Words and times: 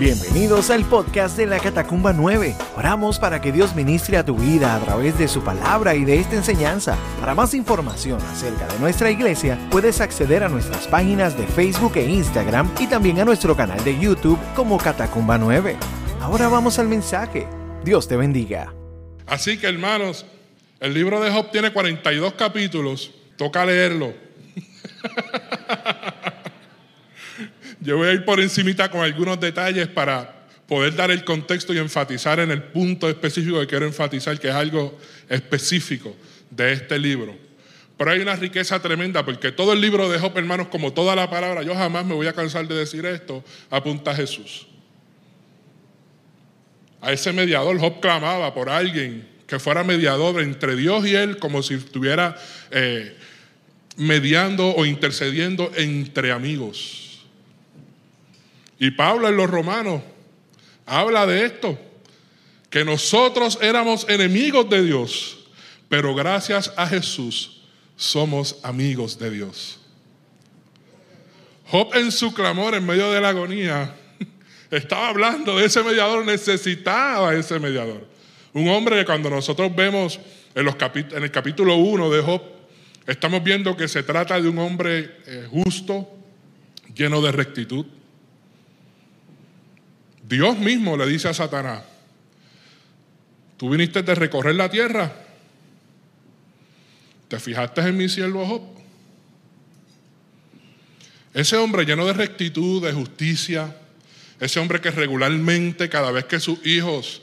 Bienvenidos 0.00 0.70
al 0.70 0.84
podcast 0.84 1.36
de 1.36 1.46
la 1.46 1.60
Catacumba 1.60 2.12
9. 2.12 2.56
Oramos 2.76 3.20
para 3.20 3.40
que 3.40 3.52
Dios 3.52 3.76
ministre 3.76 4.16
a 4.16 4.24
tu 4.24 4.34
vida 4.34 4.74
a 4.74 4.80
través 4.80 5.16
de 5.18 5.28
su 5.28 5.44
palabra 5.44 5.94
y 5.94 6.04
de 6.04 6.18
esta 6.18 6.34
enseñanza. 6.34 6.98
Para 7.20 7.36
más 7.36 7.54
información 7.54 8.20
acerca 8.22 8.66
de 8.66 8.80
nuestra 8.80 9.12
iglesia, 9.12 9.56
puedes 9.70 10.00
acceder 10.00 10.42
a 10.42 10.48
nuestras 10.48 10.88
páginas 10.88 11.38
de 11.38 11.46
Facebook 11.46 11.92
e 11.94 12.10
Instagram 12.10 12.68
y 12.80 12.88
también 12.88 13.20
a 13.20 13.24
nuestro 13.24 13.54
canal 13.54 13.84
de 13.84 13.96
YouTube 13.96 14.38
como 14.56 14.78
Catacumba 14.78 15.38
9. 15.38 15.76
Ahora 16.20 16.48
vamos 16.48 16.80
al 16.80 16.88
mensaje. 16.88 17.46
Dios 17.84 18.08
te 18.08 18.16
bendiga. 18.16 18.74
Así 19.26 19.58
que 19.58 19.68
hermanos, 19.68 20.26
el 20.80 20.92
libro 20.92 21.20
de 21.20 21.30
Job 21.30 21.52
tiene 21.52 21.72
42 21.72 22.34
capítulos. 22.34 23.12
Toca 23.36 23.64
leerlo. 23.64 24.12
Yo 27.84 27.98
voy 27.98 28.08
a 28.08 28.12
ir 28.12 28.24
por 28.24 28.40
encimita 28.40 28.90
con 28.90 29.02
algunos 29.02 29.38
detalles 29.38 29.88
para 29.88 30.46
poder 30.66 30.96
dar 30.96 31.10
el 31.10 31.22
contexto 31.22 31.74
y 31.74 31.78
enfatizar 31.78 32.40
en 32.40 32.50
el 32.50 32.62
punto 32.62 33.10
específico 33.10 33.60
que 33.60 33.66
quiero 33.66 33.84
enfatizar, 33.84 34.40
que 34.40 34.48
es 34.48 34.54
algo 34.54 34.98
específico 35.28 36.16
de 36.48 36.72
este 36.72 36.98
libro. 36.98 37.36
Pero 37.98 38.10
hay 38.10 38.20
una 38.20 38.36
riqueza 38.36 38.80
tremenda, 38.80 39.22
porque 39.22 39.52
todo 39.52 39.74
el 39.74 39.82
libro 39.82 40.08
de 40.08 40.18
Job, 40.18 40.32
hermanos, 40.38 40.68
como 40.68 40.94
toda 40.94 41.14
la 41.14 41.28
palabra, 41.28 41.62
yo 41.62 41.74
jamás 41.74 42.06
me 42.06 42.14
voy 42.14 42.26
a 42.26 42.32
cansar 42.32 42.66
de 42.66 42.74
decir 42.74 43.04
esto, 43.04 43.44
apunta 43.68 44.12
a 44.12 44.14
Jesús. 44.14 44.66
A 47.02 47.12
ese 47.12 47.34
mediador, 47.34 47.78
Job 47.78 48.00
clamaba 48.00 48.54
por 48.54 48.70
alguien 48.70 49.28
que 49.46 49.58
fuera 49.58 49.84
mediador 49.84 50.40
entre 50.40 50.74
Dios 50.74 51.06
y 51.06 51.16
él, 51.16 51.36
como 51.36 51.62
si 51.62 51.74
estuviera 51.74 52.34
eh, 52.70 53.14
mediando 53.98 54.74
o 54.74 54.86
intercediendo 54.86 55.70
entre 55.76 56.32
amigos. 56.32 57.03
Y 58.84 58.90
Pablo 58.90 59.30
en 59.30 59.38
los 59.38 59.48
Romanos 59.48 60.02
habla 60.84 61.24
de 61.24 61.46
esto, 61.46 61.78
que 62.68 62.84
nosotros 62.84 63.58
éramos 63.62 64.06
enemigos 64.10 64.68
de 64.68 64.84
Dios, 64.84 65.38
pero 65.88 66.14
gracias 66.14 66.70
a 66.76 66.86
Jesús 66.86 67.62
somos 67.96 68.58
amigos 68.62 69.18
de 69.18 69.30
Dios. 69.30 69.80
Job 71.66 71.94
en 71.94 72.12
su 72.12 72.34
clamor 72.34 72.74
en 72.74 72.84
medio 72.84 73.10
de 73.10 73.22
la 73.22 73.30
agonía 73.30 73.96
estaba 74.70 75.08
hablando 75.08 75.56
de 75.56 75.64
ese 75.64 75.82
mediador, 75.82 76.22
necesitaba 76.22 77.34
ese 77.34 77.58
mediador. 77.58 78.06
Un 78.52 78.68
hombre 78.68 78.96
que 78.96 79.06
cuando 79.06 79.30
nosotros 79.30 79.74
vemos 79.74 80.20
en, 80.54 80.62
los 80.62 80.74
en 80.94 81.22
el 81.22 81.30
capítulo 81.30 81.76
1 81.76 82.10
de 82.10 82.20
Job, 82.20 82.42
estamos 83.06 83.42
viendo 83.42 83.78
que 83.78 83.88
se 83.88 84.02
trata 84.02 84.38
de 84.38 84.46
un 84.46 84.58
hombre 84.58 85.22
eh, 85.26 85.48
justo, 85.50 86.06
lleno 86.94 87.22
de 87.22 87.32
rectitud 87.32 87.86
Dios 90.28 90.58
mismo 90.58 90.96
le 90.96 91.06
dice 91.06 91.28
a 91.28 91.34
Satanás, 91.34 91.82
tú 93.58 93.68
viniste 93.68 94.02
de 94.02 94.14
recorrer 94.14 94.54
la 94.54 94.70
tierra, 94.70 95.12
te 97.28 97.38
fijaste 97.38 97.82
en 97.82 97.96
mi 97.96 98.08
siervo 98.08 98.46
Job. 98.46 98.62
Ese 101.34 101.56
hombre 101.56 101.84
lleno 101.84 102.06
de 102.06 102.12
rectitud, 102.14 102.82
de 102.82 102.92
justicia, 102.92 103.76
ese 104.40 104.60
hombre 104.60 104.80
que 104.80 104.90
regularmente 104.90 105.88
cada 105.88 106.10
vez 106.10 106.24
que 106.24 106.40
sus 106.40 106.64
hijos 106.64 107.22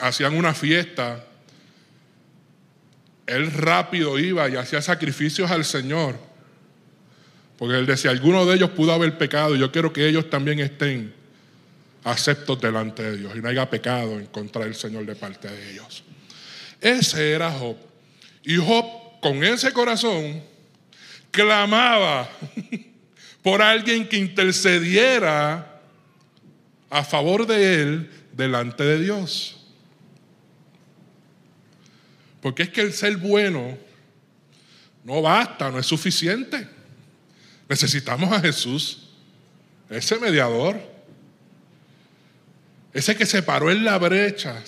hacían 0.00 0.34
una 0.34 0.54
fiesta, 0.54 1.24
él 3.26 3.52
rápido 3.52 4.18
iba 4.18 4.48
y 4.48 4.56
hacía 4.56 4.82
sacrificios 4.82 5.50
al 5.50 5.64
Señor. 5.64 6.18
Porque 7.58 7.78
él 7.78 7.86
decía, 7.86 8.10
alguno 8.10 8.44
de 8.46 8.56
ellos 8.56 8.70
pudo 8.70 8.92
haber 8.92 9.16
pecado, 9.16 9.54
yo 9.54 9.70
quiero 9.70 9.92
que 9.92 10.08
ellos 10.08 10.28
también 10.28 10.58
estén 10.58 11.21
aceptos 12.04 12.60
delante 12.60 13.02
de 13.02 13.16
Dios 13.16 13.36
y 13.36 13.40
no 13.40 13.48
haya 13.48 13.68
pecado 13.68 14.18
en 14.18 14.26
contra 14.26 14.64
del 14.64 14.74
Señor 14.74 15.06
de 15.06 15.14
parte 15.14 15.48
de 15.48 15.72
ellos. 15.72 16.02
Ese 16.80 17.32
era 17.32 17.50
Job. 17.50 17.76
Y 18.42 18.56
Job 18.56 19.20
con 19.20 19.44
ese 19.44 19.72
corazón 19.72 20.42
clamaba 21.30 22.28
por 23.42 23.62
alguien 23.62 24.08
que 24.08 24.16
intercediera 24.16 25.80
a 26.90 27.04
favor 27.04 27.46
de 27.46 27.82
él 27.82 28.10
delante 28.32 28.84
de 28.84 28.98
Dios. 28.98 29.58
Porque 32.40 32.64
es 32.64 32.70
que 32.70 32.80
el 32.80 32.92
ser 32.92 33.16
bueno 33.16 33.78
no 35.04 35.22
basta, 35.22 35.70
no 35.70 35.78
es 35.78 35.86
suficiente. 35.86 36.68
Necesitamos 37.68 38.32
a 38.32 38.40
Jesús, 38.40 39.08
ese 39.88 40.18
mediador 40.18 40.91
ese 42.92 43.16
que 43.16 43.26
se 43.26 43.42
paró 43.42 43.70
en 43.70 43.84
la 43.84 43.98
brecha, 43.98 44.62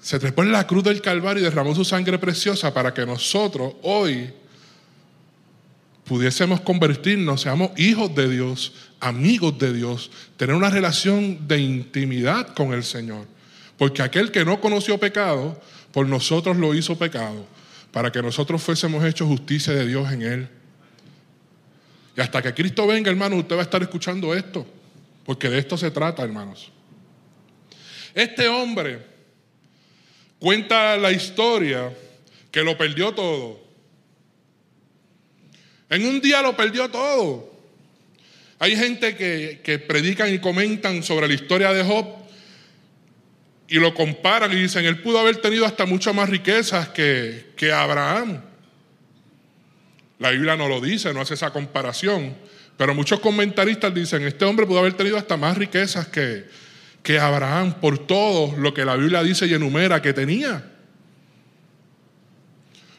se, 0.00 0.18
trepó 0.18 0.42
en 0.42 0.52
la 0.52 0.66
cruz 0.66 0.82
del 0.84 1.00
Calvario 1.00 1.40
y 1.40 1.44
derramó 1.44 1.74
su 1.74 1.84
sangre 1.84 2.18
preciosa 2.18 2.74
para 2.74 2.92
que 2.92 3.06
nosotros 3.06 3.74
hoy 3.82 4.32
pudiésemos 6.04 6.60
convertirnos, 6.62 7.42
seamos 7.42 7.70
hijos 7.78 8.14
de 8.14 8.28
Dios, 8.28 8.72
amigos 8.98 9.58
de 9.58 9.72
Dios, 9.72 10.10
tener 10.36 10.56
una 10.56 10.70
relación 10.70 11.46
de 11.46 11.60
intimidad 11.60 12.54
con 12.54 12.72
el 12.72 12.82
Señor. 12.82 13.26
Porque 13.76 14.02
aquel 14.02 14.32
que 14.32 14.44
no 14.44 14.60
conoció 14.60 14.98
pecado, 14.98 15.60
por 15.92 16.08
nosotros 16.08 16.56
lo 16.56 16.74
hizo 16.74 16.98
pecado, 16.98 17.46
para 17.92 18.10
que 18.10 18.22
nosotros 18.22 18.62
fuésemos 18.62 19.04
hechos 19.04 19.28
justicia 19.28 19.72
de 19.74 19.86
Dios 19.86 20.10
en 20.10 20.22
Él. 20.22 20.48
Y 22.16 22.20
hasta 22.20 22.42
que 22.42 22.52
Cristo 22.52 22.86
venga, 22.86 23.10
hermano, 23.10 23.36
usted 23.36 23.54
va 23.54 23.60
a 23.60 23.64
estar 23.64 23.82
escuchando 23.82 24.34
esto. 24.34 24.66
Porque 25.28 25.50
de 25.50 25.58
esto 25.58 25.76
se 25.76 25.90
trata, 25.90 26.22
hermanos. 26.22 26.72
Este 28.14 28.48
hombre 28.48 28.98
cuenta 30.38 30.96
la 30.96 31.12
historia 31.12 31.92
que 32.50 32.62
lo 32.62 32.78
perdió 32.78 33.12
todo. 33.12 33.60
En 35.90 36.06
un 36.06 36.22
día 36.22 36.40
lo 36.40 36.56
perdió 36.56 36.90
todo. 36.90 37.52
Hay 38.58 38.74
gente 38.74 39.16
que, 39.16 39.60
que 39.62 39.78
predican 39.78 40.32
y 40.32 40.38
comentan 40.38 41.02
sobre 41.02 41.28
la 41.28 41.34
historia 41.34 41.74
de 41.74 41.84
Job 41.84 42.06
y 43.68 43.74
lo 43.74 43.92
comparan 43.92 44.50
y 44.52 44.56
dicen, 44.56 44.86
él 44.86 45.02
pudo 45.02 45.18
haber 45.18 45.42
tenido 45.42 45.66
hasta 45.66 45.84
muchas 45.84 46.14
más 46.14 46.30
riquezas 46.30 46.88
que, 46.88 47.50
que 47.54 47.70
Abraham. 47.70 48.40
La 50.20 50.30
Biblia 50.30 50.56
no 50.56 50.68
lo 50.68 50.80
dice, 50.80 51.12
no 51.12 51.20
hace 51.20 51.34
esa 51.34 51.52
comparación. 51.52 52.47
Pero 52.78 52.94
muchos 52.94 53.18
comentaristas 53.18 53.92
dicen, 53.92 54.22
este 54.22 54.44
hombre 54.44 54.64
pudo 54.64 54.78
haber 54.78 54.94
tenido 54.94 55.18
hasta 55.18 55.36
más 55.36 55.58
riquezas 55.58 56.06
que, 56.06 56.46
que 57.02 57.18
Abraham 57.18 57.74
por 57.80 58.06
todo 58.06 58.56
lo 58.56 58.72
que 58.72 58.84
la 58.84 58.94
Biblia 58.94 59.20
dice 59.24 59.46
y 59.46 59.54
enumera 59.54 60.00
que 60.00 60.12
tenía. 60.12 60.64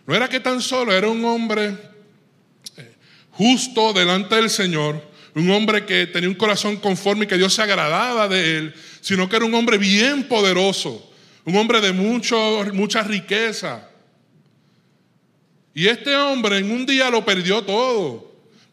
No 0.05 0.13
era 0.13 0.27
que 0.27 0.41
tan 0.41 0.61
solo 0.61 0.91
era 0.91 1.07
un 1.07 1.23
hombre 1.23 1.77
eh, 2.75 2.93
justo 3.31 3.93
delante 3.93 4.35
del 4.35 4.49
Señor, 4.49 5.01
un 5.33 5.49
hombre 5.49 5.85
que 5.85 6.07
tenía 6.07 6.27
un 6.27 6.35
corazón 6.35 6.75
conforme 6.75 7.23
y 7.23 7.27
que 7.29 7.37
Dios 7.37 7.53
se 7.53 7.61
agradaba 7.61 8.27
de 8.27 8.57
él, 8.57 8.73
sino 8.99 9.29
que 9.29 9.37
era 9.37 9.45
un 9.45 9.53
hombre 9.53 9.77
bien 9.77 10.27
poderoso, 10.27 11.09
un 11.45 11.55
hombre 11.55 11.79
de 11.79 11.93
mucho, 11.93 12.65
mucha 12.73 13.01
riqueza. 13.01 13.87
Y 15.73 15.87
este 15.87 16.17
hombre 16.17 16.57
en 16.57 16.69
un 16.69 16.85
día 16.85 17.09
lo 17.09 17.23
perdió 17.23 17.63
todo. 17.63 18.28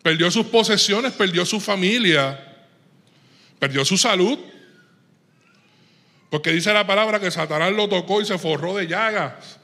Perdió 0.06 0.30
sus 0.30 0.46
posesiones, 0.46 1.12
perdió 1.14 1.44
su 1.44 1.58
familia, 1.58 2.38
perdió 3.58 3.84
su 3.84 3.98
salud. 3.98 4.38
Porque 6.30 6.52
dice 6.52 6.72
la 6.72 6.86
palabra 6.86 7.18
que 7.18 7.28
Satanás 7.28 7.72
lo 7.72 7.88
tocó 7.88 8.22
y 8.22 8.24
se 8.24 8.38
forró 8.38 8.76
de 8.76 8.86
llagas. 8.86 9.58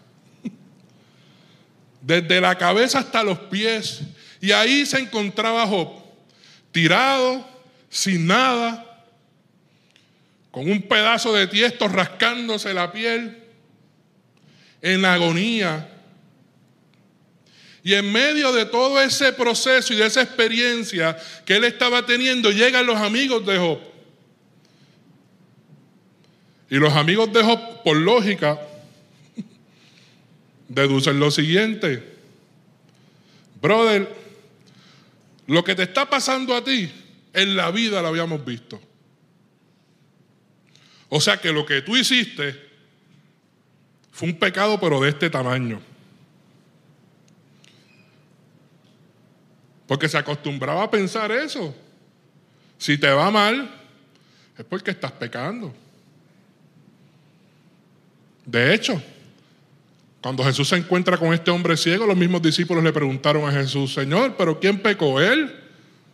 Desde 2.01 2.41
la 2.41 2.59
cabeza 2.59 2.99
hasta 2.99 3.23
los 3.23 3.39
pies. 3.39 4.01
Y 4.41 4.51
ahí 4.51 4.85
se 4.85 4.99
encontraba 4.99 5.65
Job, 5.65 5.93
tirado, 6.73 7.49
sin 7.89 8.27
nada, 8.27 9.07
con 10.51 10.69
un 10.69 10.83
pedazo 10.83 11.33
de 11.35 11.47
tiesto 11.47 11.87
rascándose 11.87 12.75
la 12.75 12.91
piel, 12.91 13.45
en 14.81 15.05
agonía. 15.05 15.92
Y 17.85 17.95
en 17.95 18.13
medio 18.13 18.53
de 18.53 18.65
todo 18.65 19.01
ese 19.01 19.33
proceso 19.33 19.93
y 19.93 19.97
de 19.97 20.07
esa 20.07 20.23
experiencia 20.23 21.17
que 21.45 21.57
él 21.57 21.65
estaba 21.65 22.07
teniendo, 22.07 22.51
llegan 22.51 22.87
los 22.87 22.97
amigos 22.97 23.45
de 23.45 23.59
Job. 23.59 23.79
Y 26.71 26.77
los 26.77 26.93
amigos 26.95 27.33
de 27.33 27.43
Job, 27.43 27.83
por 27.83 27.97
lógica, 27.97 28.61
deducen 30.69 31.19
lo 31.19 31.31
siguiente. 31.31 32.03
Brother, 33.61 34.09
lo 35.47 35.65
que 35.65 35.75
te 35.75 35.83
está 35.83 36.09
pasando 36.09 36.55
a 36.55 36.63
ti, 36.63 36.91
en 37.33 37.57
la 37.57 37.71
vida 37.71 38.01
lo 38.01 38.09
habíamos 38.09 38.45
visto. 38.45 38.81
O 41.09 41.21
sea 41.21 41.37
que 41.39 41.53
lo 41.53 41.67
que 41.67 41.83
tú 41.83 41.97
hiciste 41.97 42.59
fue 44.13 44.29
un 44.29 44.39
pecado, 44.39 44.79
pero 44.79 45.01
de 45.01 45.11
este 45.11 45.29
tamaño. 45.29 45.92
Porque 49.93 50.09
se 50.09 50.17
acostumbraba 50.17 50.85
a 50.85 50.91
pensar 50.91 51.31
eso. 51.31 51.75
Si 52.79 52.97
te 52.97 53.11
va 53.11 53.31
mal, 53.31 53.71
es 54.57 54.65
porque 54.65 54.91
estás 54.91 55.13
pecando. 55.13 55.71
De 58.47 58.73
hecho, 58.73 59.03
cuando 60.23 60.43
Jesús 60.45 60.67
se 60.71 60.77
encuentra 60.77 61.19
con 61.19 61.35
este 61.35 61.51
hombre 61.51 61.77
ciego, 61.77 62.07
los 62.07 62.17
mismos 62.17 62.41
discípulos 62.41 62.83
le 62.83 62.91
preguntaron 62.91 63.47
a 63.47 63.53
Jesús, 63.53 63.93
Señor, 63.93 64.35
¿pero 64.39 64.59
quién 64.59 64.81
pecó? 64.81 65.21
¿Él 65.21 65.55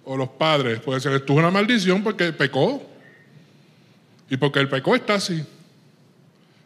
o 0.05 0.17
los 0.17 0.31
padres? 0.31 0.81
Puede 0.81 0.99
ser 0.99 1.13
que 1.13 1.21
tuvo 1.21 1.39
una 1.39 1.53
maldición 1.53 2.03
porque 2.03 2.33
pecó. 2.33 2.85
Y 4.29 4.39
porque 4.39 4.59
el 4.59 4.69
pecó 4.69 4.97
está 4.97 5.15
así. 5.15 5.41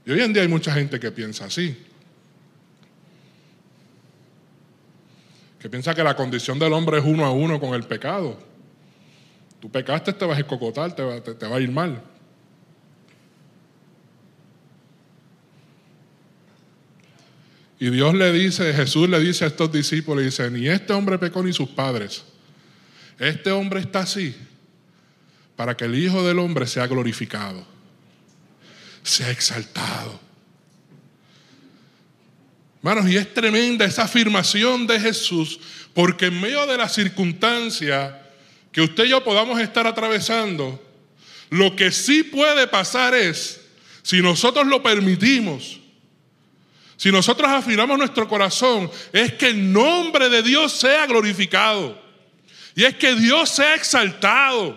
Y 0.06 0.12
hoy 0.12 0.23
en 0.23 0.32
día 0.32 0.41
hay 0.41 0.49
mucha 0.49 0.73
gente 0.73 0.99
que 0.99 1.12
piensa 1.12 1.44
así. 1.44 1.76
Que 5.62 5.70
piensa 5.70 5.94
que 5.94 6.03
la 6.03 6.17
condición 6.17 6.59
del 6.59 6.73
hombre 6.73 6.99
es 6.99 7.05
uno 7.05 7.25
a 7.25 7.31
uno 7.31 7.61
con 7.61 7.73
el 7.75 7.85
pecado. 7.85 8.37
Tú 9.61 9.70
pecaste, 9.70 10.12
te 10.12 10.25
vas 10.25 10.37
a 10.37 10.41
escocotar, 10.41 10.93
te 10.93 11.03
va, 11.05 11.20
te 11.20 11.47
va 11.47 11.56
a 11.56 11.61
ir 11.61 11.70
mal. 11.70 12.03
Y 17.79 17.91
Dios 17.91 18.12
le 18.14 18.32
dice, 18.32 18.73
Jesús 18.75 19.09
le 19.09 19.20
dice 19.20 19.44
a 19.44 19.49
estos 19.49 19.70
discípulos, 19.70 20.25
dice, 20.25 20.50
ni 20.50 20.67
este 20.67 20.93
hombre 20.93 21.17
pecó 21.17 21.44
ni 21.44 21.53
sus 21.53 21.69
padres. 21.69 22.25
Este 23.20 23.53
hombre 23.53 23.79
está 23.79 24.00
así 24.00 24.35
para 25.55 25.76
que 25.76 25.85
el 25.85 25.94
Hijo 25.94 26.26
del 26.26 26.41
Hombre 26.41 26.67
sea 26.67 26.88
glorificado, 26.88 27.64
sea 29.05 29.31
exaltado. 29.31 30.31
Hermanos, 32.82 33.08
y 33.08 33.17
es 33.17 33.32
tremenda 33.32 33.84
esa 33.84 34.02
afirmación 34.02 34.88
de 34.88 34.99
Jesús, 34.99 35.61
porque 35.94 36.26
en 36.26 36.40
medio 36.40 36.67
de 36.67 36.76
la 36.76 36.88
circunstancia 36.88 38.20
que 38.73 38.81
usted 38.81 39.05
y 39.05 39.11
yo 39.11 39.23
podamos 39.23 39.61
estar 39.61 39.87
atravesando, 39.87 40.82
lo 41.50 41.76
que 41.76 41.93
sí 41.93 42.25
puede 42.25 42.67
pasar 42.67 43.14
es, 43.14 43.61
si 44.02 44.20
nosotros 44.20 44.67
lo 44.67 44.82
permitimos, 44.82 45.79
si 46.96 47.12
nosotros 47.12 47.49
afirmamos 47.49 47.99
nuestro 47.99 48.26
corazón, 48.26 48.90
es 49.12 49.35
que 49.35 49.50
el 49.50 49.73
nombre 49.73 50.28
de 50.28 50.43
Dios 50.43 50.73
sea 50.73 51.06
glorificado. 51.06 52.00
Y 52.75 52.82
es 52.82 52.96
que 52.96 53.14
Dios 53.14 53.50
sea 53.50 53.76
exaltado. 53.76 54.76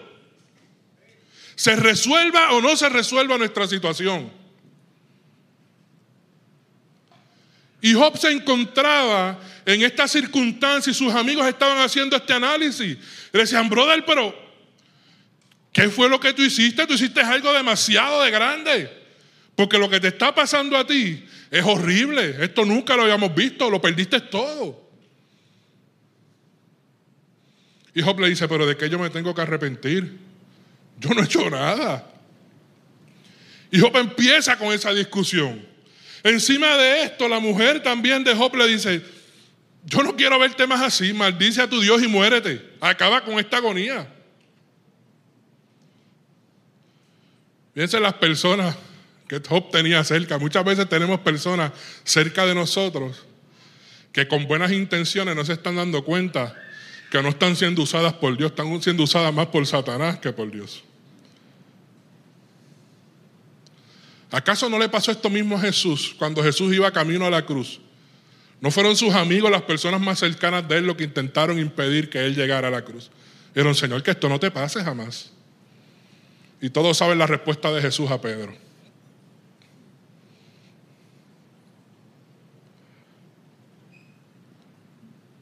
Se 1.55 1.75
resuelva 1.75 2.51
o 2.51 2.61
no 2.61 2.75
se 2.75 2.89
resuelva 2.89 3.37
nuestra 3.37 3.67
situación. 3.67 4.31
Y 7.85 7.93
Job 7.93 8.17
se 8.17 8.31
encontraba 8.31 9.39
en 9.63 9.83
esta 9.83 10.07
circunstancia 10.07 10.89
y 10.89 10.93
sus 10.95 11.13
amigos 11.13 11.45
estaban 11.45 11.77
haciendo 11.77 12.15
este 12.15 12.33
análisis. 12.33 12.97
Le 13.31 13.39
decían, 13.41 13.69
brother, 13.69 14.03
pero 14.03 14.35
¿qué 15.71 15.87
fue 15.89 16.09
lo 16.09 16.19
que 16.19 16.33
tú 16.33 16.41
hiciste? 16.41 16.87
Tú 16.87 16.95
hiciste 16.95 17.21
algo 17.21 17.53
demasiado 17.53 18.23
de 18.23 18.31
grande. 18.31 18.89
Porque 19.55 19.77
lo 19.77 19.87
que 19.87 19.99
te 19.99 20.07
está 20.07 20.33
pasando 20.33 20.75
a 20.75 20.87
ti 20.87 21.25
es 21.51 21.63
horrible. 21.63 22.43
Esto 22.43 22.65
nunca 22.65 22.95
lo 22.95 23.03
habíamos 23.03 23.35
visto, 23.35 23.69
lo 23.69 23.79
perdiste 23.79 24.19
todo. 24.19 24.89
Y 27.93 28.01
Job 28.01 28.19
le 28.19 28.29
dice, 28.29 28.47
pero 28.47 28.65
¿de 28.65 28.75
qué 28.75 28.89
yo 28.89 28.97
me 28.97 29.11
tengo 29.11 29.35
que 29.35 29.41
arrepentir? 29.41 30.21
Yo 30.99 31.11
no 31.11 31.21
he 31.21 31.25
hecho 31.25 31.47
nada. 31.51 32.11
Y 33.69 33.79
Job 33.79 33.95
empieza 33.97 34.57
con 34.57 34.73
esa 34.73 34.91
discusión. 34.91 35.74
Encima 36.25 36.75
de 36.75 37.03
esto, 37.03 37.29
la 37.29 37.39
mujer 37.39 37.83
también 37.83 38.23
de 38.23 38.33
Job 38.33 38.55
le 38.55 38.65
dice, 38.65 38.99
yo 39.83 40.01
no 40.01 40.15
quiero 40.15 40.39
verte 40.39 40.65
más 40.65 40.81
así, 40.81 41.13
maldice 41.13 41.61
a 41.61 41.69
tu 41.69 41.79
Dios 41.79 42.01
y 42.01 42.07
muérete. 42.07 42.67
Acaba 42.81 43.23
con 43.23 43.37
esta 43.37 43.57
agonía. 43.57 44.11
Fíjense 47.75 47.99
las 47.99 48.15
personas 48.15 48.75
que 49.27 49.39
Job 49.47 49.69
tenía 49.69 50.03
cerca. 50.03 50.39
Muchas 50.39 50.65
veces 50.65 50.89
tenemos 50.89 51.19
personas 51.19 51.71
cerca 52.03 52.43
de 52.47 52.55
nosotros 52.55 53.23
que 54.11 54.27
con 54.27 54.47
buenas 54.47 54.71
intenciones 54.71 55.35
no 55.35 55.45
se 55.45 55.53
están 55.53 55.75
dando 55.75 56.03
cuenta 56.03 56.55
que 57.11 57.21
no 57.21 57.29
están 57.29 57.55
siendo 57.55 57.83
usadas 57.83 58.13
por 58.13 58.35
Dios, 58.35 58.49
están 58.49 58.81
siendo 58.81 59.03
usadas 59.03 59.31
más 59.31 59.45
por 59.47 59.67
Satanás 59.67 60.17
que 60.17 60.33
por 60.33 60.49
Dios. 60.49 60.83
¿Acaso 64.31 64.69
no 64.69 64.79
le 64.79 64.89
pasó 64.89 65.11
esto 65.11 65.29
mismo 65.29 65.55
a 65.55 65.59
Jesús 65.59 66.15
cuando 66.17 66.43
Jesús 66.43 66.73
iba 66.73 66.91
camino 66.91 67.25
a 67.25 67.29
la 67.29 67.45
cruz? 67.45 67.79
¿No 68.59 68.71
fueron 68.71 68.95
sus 68.95 69.13
amigos, 69.13 69.51
las 69.51 69.61
personas 69.61 70.01
más 70.01 70.19
cercanas 70.19 70.67
de 70.67 70.77
él, 70.77 70.87
los 70.87 70.95
que 70.95 71.03
intentaron 71.03 71.59
impedir 71.59 72.09
que 72.09 72.25
él 72.25 72.35
llegara 72.35 72.69
a 72.69 72.71
la 72.71 72.83
cruz? 72.83 73.11
Dijeron, 73.53 73.75
Señor, 73.75 74.01
que 74.03 74.11
esto 74.11 74.27
no 74.27 74.39
te 74.39 74.51
pase 74.51 74.83
jamás. 74.83 75.31
Y 76.61 76.69
todos 76.69 76.97
saben 76.97 77.19
la 77.19 77.27
respuesta 77.27 77.71
de 77.71 77.81
Jesús 77.81 78.09
a 78.09 78.19
Pedro. 78.19 78.55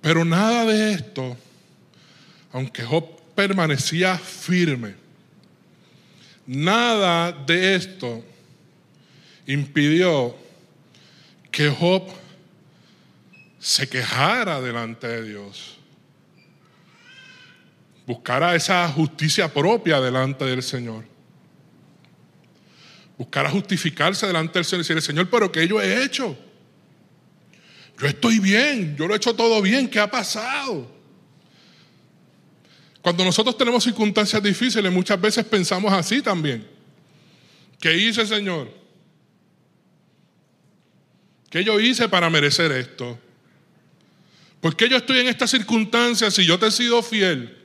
Pero 0.02 0.26
nada 0.26 0.66
de 0.66 0.94
esto 0.94 1.38
aunque 2.54 2.84
Job 2.84 3.06
permanecía 3.34 4.18
firme, 4.18 4.94
nada 6.46 7.32
de 7.32 7.76
esto 7.76 8.24
impidió 9.48 10.36
que 11.52 11.70
Job 11.70 12.04
se 13.60 13.88
quejara 13.88 14.60
delante 14.62 15.08
de 15.08 15.24
Dios, 15.24 15.78
buscara 18.06 18.56
esa 18.56 18.88
justicia 18.90 19.54
propia 19.54 20.02
delante 20.02 20.46
del 20.46 20.64
Señor, 20.64 21.06
buscara 23.18 23.50
justificarse 23.50 24.28
delante 24.28 24.60
del 24.60 24.66
Señor 24.66 24.80
y 24.80 24.84
decirle, 24.84 25.02
Señor, 25.02 25.30
pero 25.30 25.52
¿qué 25.52 25.68
yo 25.68 25.82
he 25.82 26.04
hecho? 26.04 26.38
Yo 28.00 28.08
estoy 28.08 28.40
bien, 28.40 28.98
yo 28.98 29.08
lo 29.08 29.14
he 29.14 29.18
hecho 29.18 29.36
todo 29.36 29.62
bien, 29.62 29.88
¿qué 29.88 30.00
ha 30.00 30.10
pasado? 30.10 30.92
Cuando 33.02 33.24
nosotros 33.24 33.58
tenemos 33.58 33.84
circunstancias 33.84 34.42
difíciles, 34.42 34.92
muchas 34.92 35.20
veces 35.20 35.46
pensamos 35.46 35.92
así 35.92 36.22
también. 36.22 36.66
¿Qué 37.80 37.96
hice, 37.96 38.26
Señor? 38.26 38.83
¿Qué 41.54 41.64
yo 41.64 41.80
hice 41.80 42.10
para 42.10 42.32
merecer 42.32 42.72
esto? 42.72 43.20
¿Por 44.60 44.76
qué 44.76 44.90
yo 44.90 44.98
estoy 44.98 45.20
en 45.20 45.28
esta 45.28 45.46
circunstancia 45.46 46.32
si 46.32 46.48
yo 46.48 46.58
te 46.58 46.66
he 46.66 46.72
sido 46.72 47.04
fiel? 47.04 47.56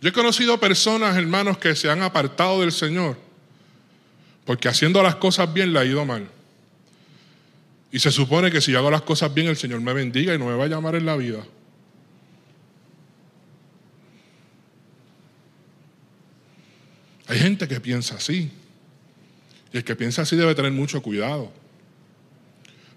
Yo 0.00 0.08
he 0.08 0.12
conocido 0.12 0.58
personas, 0.58 1.16
hermanos, 1.16 1.58
que 1.58 1.76
se 1.76 1.88
han 1.88 2.02
apartado 2.02 2.62
del 2.62 2.72
Señor 2.72 3.16
porque 4.44 4.66
haciendo 4.66 5.00
las 5.00 5.14
cosas 5.14 5.54
bien 5.54 5.72
le 5.72 5.78
ha 5.78 5.84
ido 5.84 6.04
mal. 6.04 6.28
Y 7.92 8.00
se 8.00 8.10
supone 8.10 8.50
que 8.50 8.60
si 8.60 8.72
yo 8.72 8.80
hago 8.80 8.90
las 8.90 9.02
cosas 9.02 9.32
bien, 9.32 9.46
el 9.46 9.56
Señor 9.56 9.80
me 9.80 9.92
bendiga 9.92 10.34
y 10.34 10.38
no 10.38 10.46
me 10.46 10.56
va 10.56 10.64
a 10.64 10.66
llamar 10.66 10.96
en 10.96 11.06
la 11.06 11.16
vida. 11.16 11.46
Hay 17.28 17.38
gente 17.38 17.68
que 17.68 17.80
piensa 17.80 18.16
así. 18.16 18.50
Y 19.72 19.76
el 19.76 19.84
que 19.84 19.94
piensa 19.94 20.22
así 20.22 20.34
debe 20.34 20.56
tener 20.56 20.72
mucho 20.72 21.00
cuidado. 21.00 21.62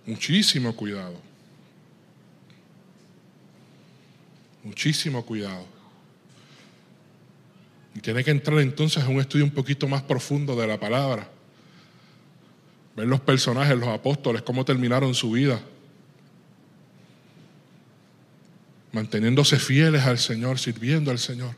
Muchísimo 0.07 0.73
cuidado. 0.73 1.19
Muchísimo 4.63 5.23
cuidado. 5.25 5.65
Y 7.93 7.99
tiene 7.99 8.23
que 8.23 8.31
entrar 8.31 8.59
entonces 8.59 9.03
en 9.03 9.13
un 9.13 9.19
estudio 9.19 9.43
un 9.43 9.51
poquito 9.51 9.87
más 9.87 10.01
profundo 10.01 10.55
de 10.55 10.65
la 10.65 10.79
palabra. 10.79 11.29
Ver 12.95 13.07
los 13.07 13.19
personajes, 13.19 13.77
los 13.77 13.89
apóstoles, 13.89 14.41
cómo 14.43 14.63
terminaron 14.63 15.13
su 15.13 15.31
vida. 15.31 15.59
Manteniéndose 18.93 19.59
fieles 19.59 20.03
al 20.03 20.19
Señor, 20.19 20.57
sirviendo 20.57 21.11
al 21.11 21.19
Señor. 21.19 21.53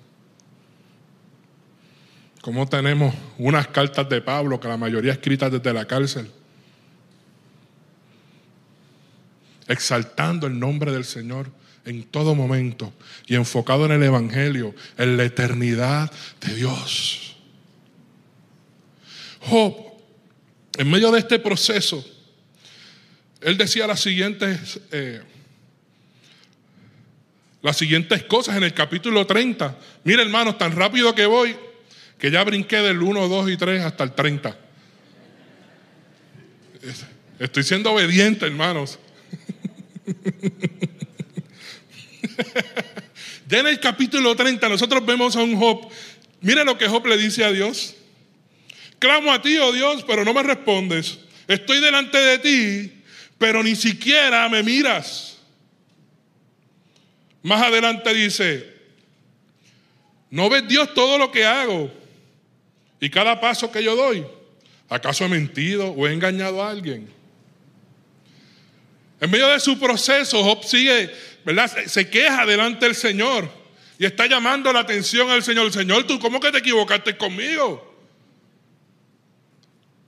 Como 2.42 2.68
tenemos 2.68 3.14
unas 3.38 3.68
cartas 3.68 4.10
de 4.10 4.22
Pablo, 4.22 4.60
que 4.60 4.68
la 4.68 4.78
mayoría 4.78 5.12
escritas 5.12 5.52
desde 5.52 5.72
la 5.72 5.86
cárcel, 5.86 6.32
exaltando 9.70 10.48
el 10.48 10.60
nombre 10.60 10.92
del 10.92 11.06
Señor 11.06 11.50
en 11.86 12.04
todo 12.04 12.36
momento 12.36 12.94
y 13.28 13.36
enfocado 13.36 13.86
en 13.86 13.94
el 13.94 14.04
Evangelio, 14.04 14.76
en 14.98 15.16
la 15.16 15.24
eternidad 15.24 16.12
de 16.42 16.56
Dios. 16.56 17.38
Job, 19.42 19.76
en 20.78 20.90
medio 20.90 21.12
de 21.12 21.20
este 21.20 21.40
proceso, 21.40 22.06
él 23.42 23.58
decía 23.58 23.88
las 23.88 24.02
siguientes, 24.02 24.82
eh, 24.92 25.22
las 27.62 27.78
siguientes 27.78 28.24
cosas 28.24 28.58
en 28.58 28.64
el 28.64 28.74
capítulo 28.74 29.26
30. 29.26 29.78
Mira 30.04 30.24
hermanos, 30.24 30.58
tan 30.58 30.76
rápido 30.76 31.16
que 31.16 31.26
voy, 31.26 31.56
que 32.18 32.32
ya 32.32 32.44
brinqué 32.44 32.78
del 32.78 33.02
1, 33.02 33.28
2 33.28 33.52
y 33.52 33.58
3 33.58 33.84
hasta 33.84 34.04
el 34.04 34.12
30. 34.14 34.58
Estoy 37.40 37.64
siendo 37.64 37.94
obediente, 37.94 38.46
hermanos. 38.46 39.00
Ya 43.50 43.60
en 43.60 43.68
el 43.68 43.80
capítulo 43.80 44.36
30 44.36 44.70
nosotros 44.70 45.04
vemos 45.04 45.36
a 45.36 45.42
un 45.42 45.58
Job. 45.58 45.90
Mira 46.42 46.64
lo 46.64 46.78
que 46.78 46.88
Job 46.88 47.04
le 47.08 47.18
dice 47.18 47.44
a 47.44 47.52
Dios. 47.52 47.96
Clamo 49.00 49.34
a 49.34 49.42
ti, 49.42 49.58
oh 49.58 49.72
Dios, 49.72 50.04
pero 50.06 50.24
no 50.24 50.36
me 50.36 50.44
respondes. 50.44 51.18
Estoy 51.48 51.80
delante 51.80 52.20
de 52.20 52.38
ti, 52.38 53.02
pero 53.40 53.64
ni 53.64 53.76
siquiera 53.76 54.48
me 54.50 54.62
miras. 54.62 55.40
Más 57.42 57.60
adelante 57.64 58.14
dice, 58.14 58.72
¿no 60.30 60.48
ves 60.48 60.68
Dios 60.68 60.94
todo 60.94 61.18
lo 61.18 61.32
que 61.32 61.44
hago 61.44 61.92
y 63.00 63.10
cada 63.10 63.42
paso 63.42 63.72
que 63.72 63.84
yo 63.84 63.96
doy? 63.96 64.26
¿Acaso 64.90 65.26
he 65.26 65.30
mentido 65.30 65.88
o 65.92 66.08
he 66.08 66.14
engañado 66.14 66.62
a 66.62 66.70
alguien? 66.70 67.19
En 69.22 69.30
medio 69.30 69.48
de 69.50 69.60
su 69.60 69.78
proceso, 69.78 70.44
Job 70.44 70.64
sigue, 70.64 71.14
¿verdad? 71.44 71.72
Se 71.88 72.10
queja 72.10 72.46
delante 72.46 72.86
del 72.86 72.96
Señor 72.96 73.50
y 73.98 74.06
está 74.06 74.28
llamando 74.28 74.72
la 74.72 74.80
atención 74.80 75.30
al 75.30 75.44
Señor. 75.44 75.72
Señor, 75.74 76.06
¿tú 76.06 76.20
cómo 76.20 76.40
que 76.40 76.52
te 76.52 76.60
equivocaste 76.60 77.18
conmigo? 77.18 77.86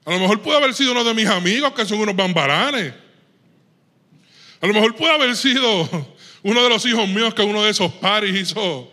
A 0.05 0.11
lo 0.11 0.19
mejor 0.19 0.41
puede 0.41 0.57
haber 0.57 0.73
sido 0.73 0.93
uno 0.93 1.03
de 1.03 1.13
mis 1.13 1.27
amigos 1.27 1.73
que 1.73 1.85
son 1.85 1.99
unos 1.99 2.15
bambaranes. 2.15 2.93
A 4.61 4.67
lo 4.67 4.73
mejor 4.73 4.95
puede 4.95 5.13
haber 5.13 5.35
sido 5.35 5.89
uno 6.43 6.63
de 6.63 6.69
los 6.69 6.85
hijos 6.85 7.07
míos 7.07 7.33
que 7.33 7.41
uno 7.41 7.63
de 7.63 7.71
esos 7.71 7.91
paris 7.93 8.35
hizo, 8.35 8.91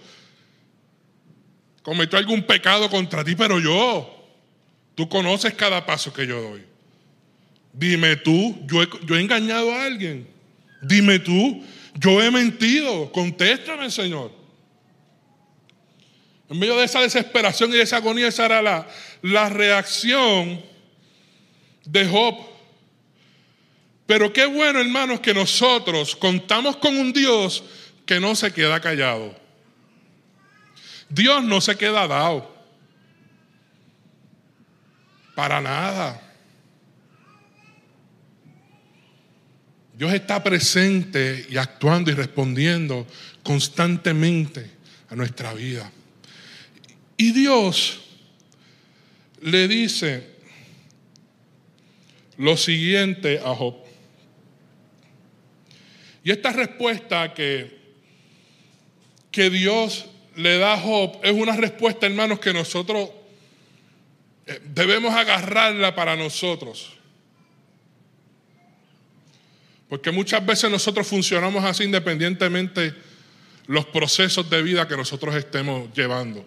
cometió 1.82 2.18
algún 2.18 2.42
pecado 2.42 2.90
contra 2.90 3.25
ti, 3.25 3.34
pero 3.37 3.58
yo, 3.58 4.14
tú 4.94 5.08
conoces 5.08 5.54
cada 5.54 5.87
paso 5.87 6.12
que 6.12 6.26
yo 6.26 6.40
doy. 6.42 6.67
Dime 7.78 8.16
tú, 8.16 8.58
yo 8.66 8.82
he, 9.14 9.20
engañado 9.20 9.73
a 9.73 9.85
alguien. 9.85 10.28
Dime 10.82 11.20
tú, 11.20 11.62
yo 11.94 12.20
he 12.20 12.28
mentido. 12.28 13.12
Contéstame, 13.12 13.88
Señor. 13.88 14.32
En 16.50 16.58
medio 16.58 16.76
de 16.76 16.87
esa 16.87 17.00
desesperación 17.00 17.70
y 17.70 17.75
de 17.75 17.82
esa 17.82 17.99
agonía, 17.99 18.26
esa 18.26 18.47
era 18.47 18.61
la, 18.61 18.88
la 19.23 19.49
reacción 19.49 20.61
de 21.85 22.04
Job. 22.08 22.35
Pero 24.06 24.32
qué 24.32 24.47
bueno, 24.47 24.80
hermanos, 24.80 25.20
que 25.20 25.32
nosotros 25.32 26.16
contamos 26.16 26.78
con 26.78 26.99
un 26.99 27.12
Dios 27.12 27.62
que 28.04 28.18
no 28.18 28.35
se 28.35 28.52
queda 28.52 28.80
callado. 28.80 29.38
Dios 31.08 31.44
no 31.44 31.61
se 31.61 31.76
queda 31.76 32.08
dado. 32.08 32.52
Para 35.37 35.61
nada. 35.61 36.27
Dios 39.98 40.14
está 40.14 40.44
presente 40.44 41.44
y 41.50 41.56
actuando 41.56 42.12
y 42.12 42.14
respondiendo 42.14 43.04
constantemente 43.42 44.70
a 45.10 45.16
nuestra 45.16 45.52
vida. 45.54 45.90
Y 47.16 47.32
Dios 47.32 47.98
le 49.42 49.66
dice, 49.66 50.24
lo 52.36 52.56
siguiente 52.56 53.40
a 53.44 53.52
Job. 53.56 53.74
Y 56.22 56.30
esta 56.30 56.52
respuesta 56.52 57.34
que, 57.34 57.76
que 59.32 59.50
Dios 59.50 60.06
le 60.36 60.58
da 60.58 60.74
a 60.74 60.80
Job 60.80 61.18
es 61.24 61.32
una 61.32 61.56
respuesta, 61.56 62.06
hermanos, 62.06 62.38
que 62.38 62.52
nosotros 62.52 63.10
eh, 64.46 64.60
debemos 64.64 65.12
agarrarla 65.12 65.96
para 65.96 66.14
nosotros. 66.14 66.97
Porque 69.88 70.11
muchas 70.11 70.45
veces 70.45 70.71
nosotros 70.71 71.07
funcionamos 71.07 71.64
así 71.64 71.85
independientemente 71.85 72.95
los 73.66 73.87
procesos 73.87 74.49
de 74.50 74.62
vida 74.62 74.87
que 74.87 74.97
nosotros 74.97 75.35
estemos 75.35 75.92
llevando. 75.95 76.47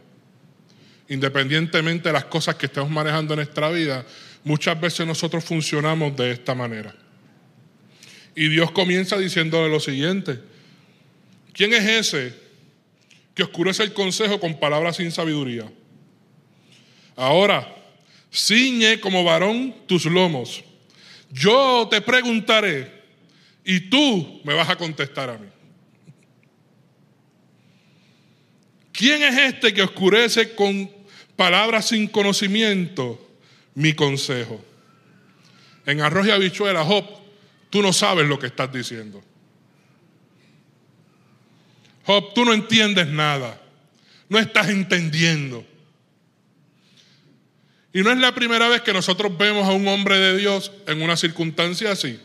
Independientemente 1.10 2.10
de 2.10 2.14
las 2.14 2.26
cosas 2.26 2.56
que 2.56 2.68
estemos 2.68 2.90
manejando 2.90 3.34
en 3.34 3.40
nuestra 3.40 3.70
vida, 3.70 4.06
Muchas 4.44 4.80
veces 4.80 5.06
nosotros 5.06 5.44
funcionamos 5.44 6.16
de 6.16 6.32
esta 6.32 6.56
manera. 6.56 6.96
Y 8.36 8.48
Dios 8.48 8.72
comienza 8.72 9.18
diciéndole 9.18 9.70
lo 9.70 9.80
siguiente. 9.80 10.40
¿Quién 11.54 11.74
es 11.74 11.86
ese 11.86 12.34
que 13.36 13.44
oscurece 13.44 13.84
el 13.84 13.94
consejo 13.94 14.40
con 14.40 14.60
palabras 14.60 14.96
sin 14.96 15.12
sabiduría? 15.12 15.72
Ahora, 17.16 17.76
ciñe 18.34 19.00
como 19.00 19.24
varón 19.24 19.76
tus 19.86 20.06
lomos. 20.06 20.64
Yo 21.30 21.88
te 21.92 22.02
preguntaré 22.02 23.01
y 23.64 23.90
tú 23.90 24.42
me 24.44 24.54
vas 24.54 24.70
a 24.70 24.76
contestar 24.76 25.30
a 25.30 25.38
mí. 25.38 25.48
¿Quién 28.92 29.24
es 29.24 29.38
este 29.38 29.74
que 29.74 29.82
oscurece 29.82 30.54
con 30.54 30.90
palabras 31.36 31.88
sin 31.88 32.08
conocimiento? 32.08 33.28
mi 33.76 33.94
consejo. 33.94 34.64
En 35.86 36.02
arroz 36.02 36.28
y 36.28 36.32
habichuela, 36.32 36.84
Job, 36.84 37.06
tú 37.70 37.82
no 37.82 37.94
sabes 37.94 38.28
lo 38.28 38.38
que 38.40 38.48
estás 38.48 38.72
diciendo. 38.72 39.24
Job, 42.06 42.34
tú 42.34 42.46
no 42.46 42.54
entiendes 42.54 43.08
nada. 43.08 43.60
No 44.30 44.40
estás 44.40 44.70
entendiendo. 44.70 45.66
Y 47.94 48.02
no 48.02 48.12
es 48.12 48.18
la 48.20 48.34
primera 48.34 48.70
vez 48.70 48.82
que 48.82 48.94
nosotros 48.94 49.38
vemos 49.38 49.68
a 49.68 49.74
un 49.74 49.88
hombre 49.88 50.18
de 50.18 50.38
Dios 50.38 50.72
en 50.88 51.02
una 51.02 51.18
circunstancia 51.18 51.92
así. 51.92 52.20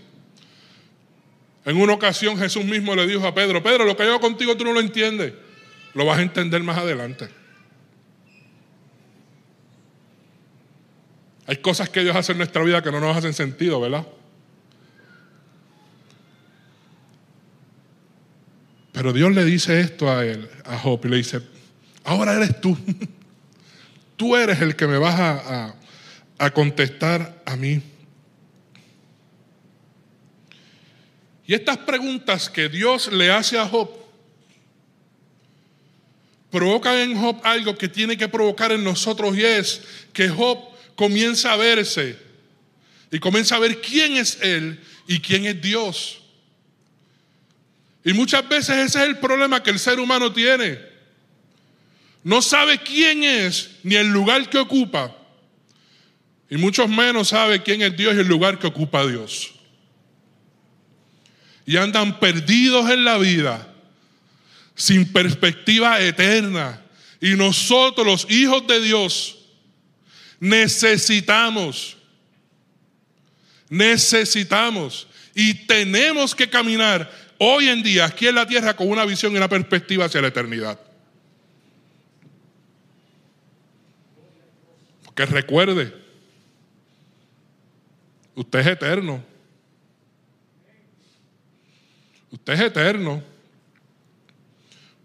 En 1.67 1.77
una 1.77 1.95
ocasión 1.95 2.39
Jesús 2.39 2.65
mismo 2.65 2.95
le 2.95 3.07
dijo 3.09 3.27
a 3.27 3.35
Pedro, 3.35 3.61
Pedro, 3.61 3.85
lo 3.85 3.97
que 3.97 4.05
yo 4.05 4.11
hago 4.11 4.21
contigo 4.21 4.57
tú 4.57 4.65
no 4.65 4.73
lo 4.73 4.79
entiendes. 4.79 5.35
Lo 5.95 6.07
vas 6.07 6.19
a 6.19 6.23
entender 6.23 6.63
más 6.63 6.79
adelante. 6.79 7.29
Hay 11.49 11.57
cosas 11.57 11.89
que 11.89 12.05
Dios 12.05 12.15
hace 12.15 12.33
en 12.33 12.39
nuestra 12.39 12.63
vida 12.63 12.83
que 12.83 12.93
no 12.93 13.01
nos 13.01 13.17
hacen 13.17 13.35
sentido, 13.35 13.81
¿verdad? 13.81 14.07
Pero 18.93 19.13
Dios 19.13 19.35
le 19.35 19.45
dice 19.45 19.81
esto 19.81 20.09
a 20.09 20.25
él, 20.25 20.49
a 20.65 20.79
Job, 20.79 21.05
le 21.05 21.17
dice, 21.17 21.41
ahora 22.05 22.35
eres 22.35 22.61
tú. 22.61 22.79
Tú 24.17 24.35
eres 24.35 24.63
el 24.63 24.77
que 24.77 24.87
me 24.87 24.97
vas 24.97 25.19
a, 25.19 25.75
a 26.39 26.51
contestar 26.51 27.43
a 27.45 27.57
mí. 27.57 27.83
Y 31.47 31.55
estas 31.55 31.79
preguntas 31.79 32.51
que 32.51 32.69
Dios 32.69 33.13
le 33.13 33.31
hace 33.31 33.59
a 33.59 33.67
Job 33.67 33.91
provocan 36.51 36.97
en 36.97 37.21
Job 37.21 37.41
algo 37.45 37.77
que 37.77 37.89
tiene 37.89 38.17
que 38.17 38.29
provocar 38.29 38.73
en 38.73 38.83
nosotros 38.83 39.37
y 39.37 39.45
es 39.45 39.83
que 40.13 40.29
Job 40.29 40.59
comienza 40.95 41.53
a 41.53 41.57
verse 41.57 42.19
y 43.13 43.19
comienza 43.19 43.57
a 43.57 43.59
ver 43.61 43.81
quién 43.81 44.17
es 44.17 44.39
Él 44.41 44.81
y 45.07 45.21
quién 45.21 45.45
es 45.45 45.61
Dios. 45.61 46.23
Y 48.05 48.13
muchas 48.13 48.49
veces 48.49 48.77
ese 48.77 49.03
es 49.03 49.09
el 49.09 49.19
problema 49.19 49.63
que 49.63 49.71
el 49.71 49.79
ser 49.79 50.01
humano 50.01 50.33
tiene. 50.33 50.79
No 52.25 52.41
sabe 52.41 52.79
quién 52.79 53.23
es 53.23 53.71
ni 53.83 53.97
el 53.97 54.09
lugar 54.09 54.49
que 54.49 54.59
ocupa. 54.59 55.17
Y 56.49 56.57
mucho 56.57 56.87
menos 56.89 57.29
sabe 57.29 57.63
quién 57.63 57.83
es 57.83 57.97
Dios 57.97 58.15
y 58.15 58.21
el 58.21 58.29
lugar 58.29 58.59
que 58.59 58.67
ocupa 58.67 59.07
Dios. 59.07 59.56
Y 61.67 61.77
andan 61.77 62.21
perdidos 62.21 62.89
en 62.91 63.05
la 63.05 63.19
vida, 63.19 63.69
sin 64.75 65.13
perspectiva 65.13 66.01
eterna. 66.01 66.81
Y 67.21 67.35
nosotros, 67.35 68.07
los 68.07 68.31
hijos 68.31 68.67
de 68.67 68.81
Dios, 68.81 69.37
Necesitamos, 70.39 71.97
necesitamos 73.69 75.09
y 75.35 75.55
tenemos 75.67 76.35
que 76.35 76.49
caminar 76.49 77.11
hoy 77.39 77.69
en 77.69 77.83
día 77.83 78.05
aquí 78.05 78.27
en 78.27 78.35
la 78.35 78.47
tierra 78.47 78.77
con 78.77 78.89
una 78.89 79.05
visión 79.05 79.33
y 79.33 79.37
una 79.37 79.49
perspectiva 79.49 80.05
hacia 80.05 80.21
la 80.21 80.29
eternidad. 80.29 80.79
Porque 85.05 85.25
recuerde, 85.25 85.95
usted 88.35 88.59
es 88.59 88.67
eterno. 88.67 89.25
Usted 92.31 92.53
es 92.53 92.61
eterno. 92.61 93.23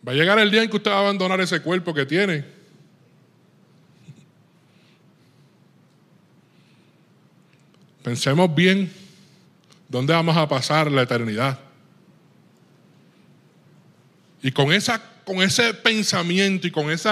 Va 0.08 0.14
a 0.14 0.16
llegar 0.16 0.40
el 0.40 0.50
día 0.52 0.64
en 0.64 0.70
que 0.70 0.78
usted 0.78 0.92
va 0.92 0.98
a 0.98 1.00
abandonar 1.02 1.40
ese 1.42 1.62
cuerpo 1.62 1.94
que 1.94 2.06
tiene 2.06 2.62
Pensemos 8.04 8.54
bien 8.54 8.92
dónde 9.88 10.14
vamos 10.14 10.36
a 10.36 10.48
pasar 10.48 10.92
la 10.92 11.04
eternidad. 11.04 11.60
Y 14.42 14.52
con, 14.52 14.74
esa, 14.74 15.02
con 15.24 15.42
ese 15.42 15.74
pensamiento 15.76 16.66
y 16.66 16.72
con 16.72 16.90
ese 16.90 17.10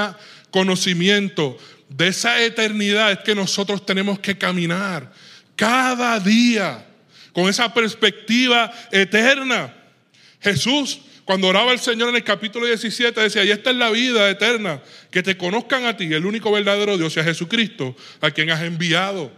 conocimiento 0.49 1.57
de 1.89 2.07
esa 2.07 2.41
eternidad 2.41 3.11
es 3.11 3.19
que 3.19 3.35
nosotros 3.35 3.85
tenemos 3.85 4.19
que 4.19 4.37
caminar 4.37 5.11
cada 5.55 6.19
día 6.19 6.87
con 7.33 7.47
esa 7.47 7.71
perspectiva 7.71 8.71
eterna. 8.91 9.75
Jesús, 10.41 11.01
Cuando 11.29 11.48
oraba 11.48 11.74
el 11.74 11.79
Señor 11.79 12.10
en 12.10 12.15
el 12.15 12.24
capítulo 12.24 12.65
17, 12.65 13.22
decía, 13.22 13.43
y 13.43 13.51
esta 13.51 13.69
es 13.69 13.75
la 13.75 13.91
vida 13.91 14.27
eterna, 14.31 14.81
que 15.12 15.22
te 15.22 15.38
conozcan 15.38 15.86
a 15.86 15.96
ti, 15.96 16.05
el 16.05 16.25
único 16.25 16.51
verdadero 16.51 16.98
Dios, 16.98 17.15
y 17.15 17.19
a 17.19 17.24
Jesucristo, 17.24 17.96
a 18.19 18.31
quien 18.31 18.50
has 18.50 18.63
enviado. 18.63 19.31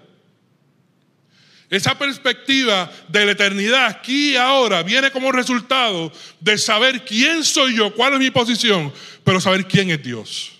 Esa 1.69 1.97
perspectiva 1.97 2.91
de 3.07 3.25
la 3.25 3.31
eternidad 3.31 3.87
aquí 3.87 4.31
y 4.31 4.35
ahora 4.35 4.83
viene 4.83 5.09
como 5.11 5.31
resultado 5.31 6.11
de 6.41 6.57
saber 6.57 7.05
quién 7.05 7.45
soy 7.45 7.75
yo, 7.75 7.93
cuál 7.93 8.13
es 8.13 8.19
mi 8.19 8.29
posición, 8.29 8.93
pero 9.23 9.39
saber 9.41 9.65
quién 9.65 9.89
es 9.89 10.03
Dios. 10.03 10.51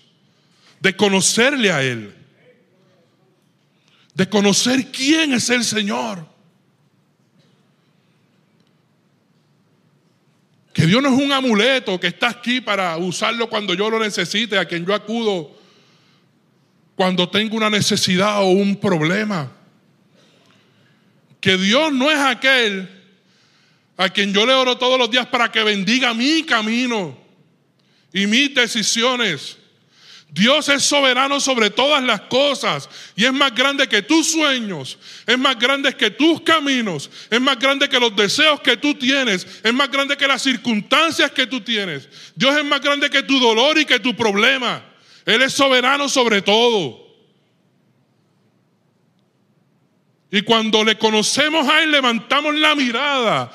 De 0.80 0.96
conocerle 0.96 1.70
a 1.70 1.82
Él. 1.82 2.14
De 4.14 4.28
conocer 4.28 4.90
quién 4.90 5.32
es 5.34 5.50
el 5.50 5.64
Señor. 5.64 6.31
Que 10.82 10.88
Dios 10.88 11.00
no 11.00 11.10
es 11.10 11.14
un 11.14 11.30
amuleto 11.30 12.00
que 12.00 12.08
está 12.08 12.30
aquí 12.30 12.60
para 12.60 12.96
usarlo 12.96 13.48
cuando 13.48 13.72
yo 13.72 13.88
lo 13.88 14.00
necesite, 14.00 14.58
a 14.58 14.64
quien 14.64 14.84
yo 14.84 14.92
acudo 14.92 15.56
cuando 16.96 17.28
tengo 17.28 17.56
una 17.56 17.70
necesidad 17.70 18.42
o 18.42 18.46
un 18.46 18.74
problema 18.74 19.48
que 21.40 21.56
Dios 21.56 21.92
no 21.92 22.10
es 22.10 22.18
aquel 22.18 22.90
a 23.96 24.08
quien 24.08 24.34
yo 24.34 24.44
le 24.44 24.54
oro 24.54 24.76
todos 24.76 24.98
los 24.98 25.08
días 25.08 25.24
para 25.28 25.52
que 25.52 25.62
bendiga 25.62 26.14
mi 26.14 26.42
camino 26.42 27.16
y 28.12 28.26
mis 28.26 28.52
decisiones. 28.52 29.58
Dios 30.32 30.70
es 30.70 30.82
soberano 30.82 31.40
sobre 31.40 31.68
todas 31.68 32.02
las 32.02 32.22
cosas 32.22 32.88
y 33.14 33.26
es 33.26 33.32
más 33.34 33.54
grande 33.54 33.86
que 33.86 34.00
tus 34.00 34.32
sueños, 34.32 34.98
es 35.26 35.38
más 35.38 35.58
grande 35.58 35.94
que 35.94 36.08
tus 36.10 36.40
caminos, 36.40 37.10
es 37.28 37.38
más 37.38 37.58
grande 37.58 37.86
que 37.86 38.00
los 38.00 38.16
deseos 38.16 38.58
que 38.62 38.78
tú 38.78 38.94
tienes, 38.94 39.46
es 39.62 39.74
más 39.74 39.90
grande 39.90 40.16
que 40.16 40.26
las 40.26 40.40
circunstancias 40.40 41.30
que 41.32 41.46
tú 41.46 41.60
tienes. 41.60 42.08
Dios 42.34 42.56
es 42.56 42.64
más 42.64 42.80
grande 42.80 43.10
que 43.10 43.22
tu 43.22 43.38
dolor 43.38 43.76
y 43.76 43.84
que 43.84 44.00
tu 44.00 44.16
problema. 44.16 44.82
Él 45.26 45.42
es 45.42 45.52
soberano 45.52 46.08
sobre 46.08 46.40
todo. 46.40 47.02
Y 50.30 50.40
cuando 50.40 50.82
le 50.82 50.96
conocemos 50.96 51.68
a 51.68 51.82
Él, 51.82 51.90
levantamos 51.90 52.54
la 52.54 52.74
mirada 52.74 53.52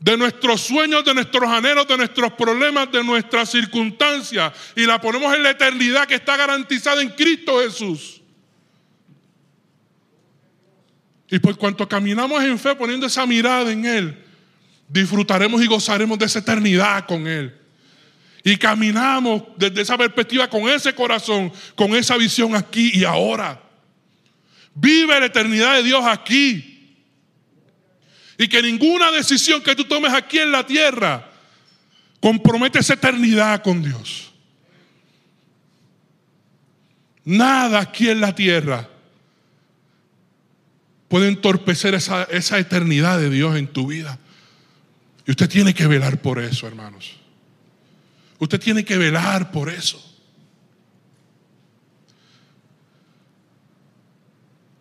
de 0.00 0.16
nuestros 0.16 0.60
sueños, 0.60 1.04
de 1.04 1.14
nuestros 1.14 1.48
anhelos, 1.48 1.86
de 1.88 1.96
nuestros 1.96 2.32
problemas, 2.34 2.90
de 2.92 3.02
nuestras 3.02 3.50
circunstancias 3.50 4.52
y 4.76 4.86
la 4.86 5.00
ponemos 5.00 5.34
en 5.34 5.42
la 5.42 5.50
eternidad 5.50 6.06
que 6.06 6.14
está 6.14 6.36
garantizada 6.36 7.02
en 7.02 7.10
Cristo 7.10 7.60
Jesús. 7.60 8.22
Y 11.30 11.38
por 11.40 11.56
cuanto 11.58 11.88
caminamos 11.88 12.42
en 12.42 12.58
fe 12.58 12.74
poniendo 12.74 13.06
esa 13.06 13.26
mirada 13.26 13.70
en 13.70 13.84
Él, 13.84 14.24
disfrutaremos 14.88 15.62
y 15.62 15.66
gozaremos 15.66 16.18
de 16.18 16.26
esa 16.26 16.38
eternidad 16.38 17.06
con 17.06 17.26
Él. 17.26 17.54
Y 18.44 18.56
caminamos 18.56 19.42
desde 19.56 19.82
esa 19.82 19.98
perspectiva 19.98 20.48
con 20.48 20.68
ese 20.68 20.94
corazón, 20.94 21.52
con 21.74 21.94
esa 21.94 22.16
visión 22.16 22.54
aquí 22.54 22.92
y 22.94 23.04
ahora. 23.04 23.60
Vive 24.74 25.18
la 25.18 25.26
eternidad 25.26 25.74
de 25.74 25.82
Dios 25.82 26.02
aquí. 26.06 26.67
Y 28.38 28.48
que 28.48 28.62
ninguna 28.62 29.10
decisión 29.10 29.60
que 29.62 29.74
tú 29.74 29.84
tomes 29.84 30.14
aquí 30.14 30.38
en 30.38 30.52
la 30.52 30.64
tierra 30.64 31.28
compromete 32.20 32.78
esa 32.78 32.94
eternidad 32.94 33.62
con 33.62 33.82
Dios. 33.82 34.32
Nada 37.24 37.80
aquí 37.80 38.08
en 38.08 38.20
la 38.20 38.34
tierra 38.34 38.88
puede 41.08 41.28
entorpecer 41.28 41.94
esa, 41.94 42.24
esa 42.24 42.58
eternidad 42.58 43.18
de 43.18 43.28
Dios 43.28 43.56
en 43.56 43.66
tu 43.66 43.88
vida. 43.88 44.18
Y 45.26 45.32
usted 45.32 45.48
tiene 45.48 45.74
que 45.74 45.86
velar 45.86 46.22
por 46.22 46.38
eso, 46.38 46.66
hermanos. 46.66 47.16
Usted 48.38 48.60
tiene 48.60 48.84
que 48.84 48.96
velar 48.96 49.50
por 49.50 49.68
eso. 49.68 50.02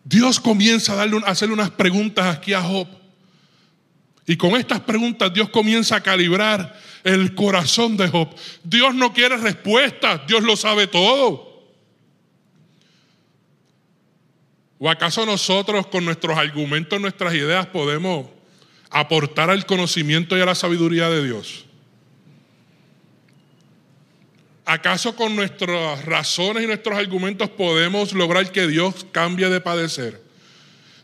Dios 0.04 0.40
comienza 0.40 0.94
a, 0.94 0.96
darle, 0.96 1.22
a 1.26 1.32
hacerle 1.32 1.54
unas 1.54 1.72
preguntas 1.72 2.34
aquí 2.34 2.54
a 2.54 2.62
Job. 2.62 2.88
Y 4.30 4.36
con 4.36 4.52
estas 4.58 4.82
preguntas 4.82 5.34
Dios 5.34 5.50
comienza 5.50 5.96
a 5.96 6.04
calibrar 6.04 6.78
el 7.06 7.34
corazón 7.34 7.96
de 7.96 8.10
Job. 8.10 8.28
Dios 8.62 8.94
no 8.94 9.14
quiere 9.14 9.38
respuestas, 9.38 10.28
Dios 10.28 10.44
lo 10.44 10.58
sabe 10.58 10.86
todo. 10.86 11.48
¿O 14.80 14.90
acaso 14.90 15.26
nosotros 15.26 15.88
con 15.88 16.04
nuestros 16.04 16.38
argumentos, 16.38 17.00
nuestras 17.00 17.34
ideas 17.34 17.68
podemos 17.68 18.28
aportar 18.90 19.50
al 19.50 19.66
conocimiento 19.66 20.38
y 20.38 20.42
a 20.42 20.46
la 20.46 20.56
sabiduría 20.56 21.10
de 21.10 21.24
Dios? 21.24 21.66
¿Acaso 24.66 25.16
con 25.16 25.38
nuestras 25.38 26.04
razones 26.04 26.66
y 26.66 26.68
nuestros 26.68 26.98
argumentos 26.98 27.50
podemos 27.50 28.12
lograr 28.12 28.52
que 28.52 28.68
Dios 28.68 29.08
cambie 29.14 29.48
de 29.48 29.62
padecer? 29.62 30.22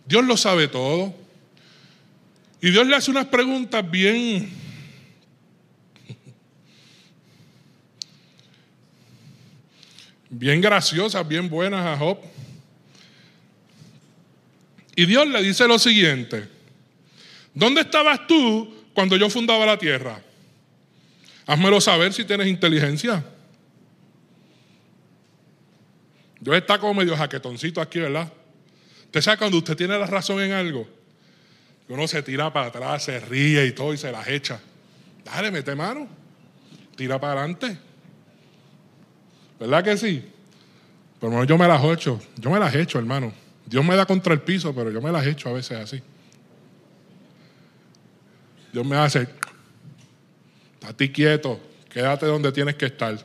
Dios 0.06 0.26
lo 0.26 0.36
sabe 0.36 0.68
todo. 0.68 1.23
Y 2.64 2.72
Dios 2.72 2.88
le 2.88 2.96
hace 2.96 3.12
unas 3.12 3.26
preguntas 3.26 3.92
bien... 3.92 4.50
bien 10.30 10.62
graciosas, 10.62 11.28
bien 11.28 11.50
buenas 11.50 11.86
a 11.86 11.98
Job. 11.98 12.20
Y 14.96 15.06
Dios 15.06 15.28
le 15.28 15.44
dice 15.44 15.68
lo 15.68 15.78
siguiente, 15.78 16.48
¿dónde 17.54 17.82
estabas 17.82 18.26
tú 18.28 18.74
cuando 18.94 19.18
yo 19.18 19.30
fundaba 19.30 19.66
la 19.66 19.78
tierra? 19.78 20.24
Házmelo 21.46 21.82
saber 21.82 22.14
si 22.14 22.24
tienes 22.24 22.48
inteligencia. 22.48 23.26
Dios 26.40 26.56
está 26.56 26.80
como 26.80 26.94
medio 26.94 27.18
jaquetoncito 27.18 27.82
aquí, 27.82 28.00
¿verdad? 28.00 28.32
Usted 29.04 29.22
sabe 29.22 29.38
cuando 29.38 29.58
usted 29.58 29.76
tiene 29.76 30.00
la 30.00 30.08
razón 30.08 30.42
en 30.42 30.54
algo, 30.54 31.03
uno 31.94 32.08
se 32.08 32.24
tira 32.24 32.52
para 32.52 32.68
atrás, 32.68 33.04
se 33.04 33.20
ríe 33.20 33.66
y 33.66 33.72
todo 33.72 33.94
y 33.94 33.98
se 33.98 34.12
las 34.12 34.28
echa. 34.28 34.60
Dale, 35.24 35.52
mete 35.52 35.76
mano. 35.76 36.08
Tira 36.96 37.20
para 37.20 37.42
adelante. 37.42 37.78
¿Verdad 39.60 39.84
que 39.84 39.98
sí? 39.98 40.30
Pero 41.20 41.44
yo 41.44 41.58
me 41.58 41.68
las 41.68 41.84
echo. 41.84 42.20
Yo 42.38 42.50
me 42.50 42.60
las 42.60 42.74
echo, 42.74 43.00
hermano. 43.00 43.32
Dios 43.66 43.86
me 43.86 43.96
da 43.96 44.06
contra 44.06 44.34
el 44.34 44.42
piso, 44.42 44.74
pero 44.74 44.92
yo 44.92 45.02
me 45.02 45.12
las 45.12 45.26
echo 45.26 45.50
a 45.50 45.54
veces 45.54 45.78
así. 45.78 46.02
Dios 48.74 48.86
me 48.86 48.98
hace, 48.98 49.28
a 50.86 50.94
ti 50.94 51.10
quieto, 51.10 51.60
quédate 51.90 52.26
donde 52.26 52.52
tienes 52.52 52.76
que 52.76 52.88
estar. 52.88 53.16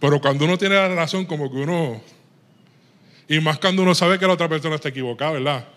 Pero 0.00 0.20
cuando 0.20 0.44
uno 0.44 0.58
tiene 0.58 0.74
la 0.74 0.88
razón, 0.88 1.24
como 1.24 1.50
que 1.50 1.56
uno 1.56 2.02
y 3.28 3.40
más 3.40 3.58
cuando 3.58 3.82
uno 3.82 3.94
sabe 3.94 4.18
que 4.18 4.26
la 4.26 4.34
otra 4.34 4.48
persona 4.48 4.74
está 4.74 4.88
equivocada, 4.88 5.32
¿verdad? 5.32 5.68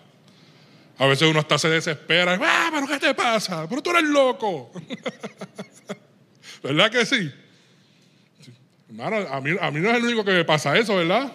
A 1.00 1.06
veces 1.06 1.26
uno 1.26 1.40
hasta 1.40 1.56
se 1.56 1.70
desespera. 1.70 2.38
¡Ah, 2.42 2.68
pero 2.70 2.86
qué 2.86 2.98
te 2.98 3.14
pasa! 3.14 3.66
¡Pero 3.66 3.82
tú 3.82 3.88
eres 3.88 4.02
loco! 4.02 4.70
¿Verdad 6.62 6.90
que 6.90 7.06
sí? 7.06 7.32
Hermano, 8.86 9.26
a 9.30 9.40
mí, 9.40 9.80
no 9.80 9.90
es 9.90 9.96
el 9.96 10.04
único 10.04 10.22
que 10.22 10.32
me 10.32 10.44
pasa 10.44 10.76
eso, 10.76 10.96
¿verdad? 10.96 11.32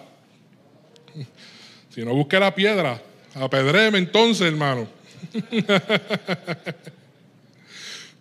Si 1.90 2.06
no 2.06 2.14
busque 2.14 2.40
la 2.40 2.54
piedra, 2.54 3.02
apedréme 3.34 3.98
entonces, 3.98 4.46
hermano. 4.46 4.88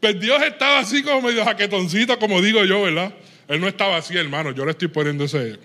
pues 0.01 0.19
Dios 0.19 0.43
estaba 0.45 0.79
así 0.79 1.03
como 1.03 1.21
medio 1.21 1.45
jaquetoncito, 1.45 2.19
como 2.19 2.41
digo 2.41 2.65
yo, 2.65 2.81
¿verdad? 2.85 3.13
Él 3.49 3.61
no 3.61 3.69
estaba 3.69 3.99
así, 3.99 4.17
hermano. 4.17 4.53
Yo 4.53 4.65
le 4.65 4.71
estoy 4.71 4.89
poniendo 4.89 5.25
ese, 5.25 5.59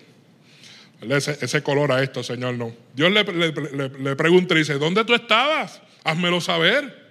ese, 1.01 1.63
color 1.63 1.91
a 1.91 2.03
esto, 2.03 2.23
Señor, 2.23 2.55
no. 2.55 2.73
Dios 2.93 3.11
le, 3.11 3.23
le, 3.23 4.15
pregunta 4.15 4.53
y 4.55 4.59
dice, 4.59 4.73
¿dónde 4.73 5.05
tú 5.05 5.13
estabas? 5.13 5.81
Házmelo 6.03 6.41
saber. 6.41 7.09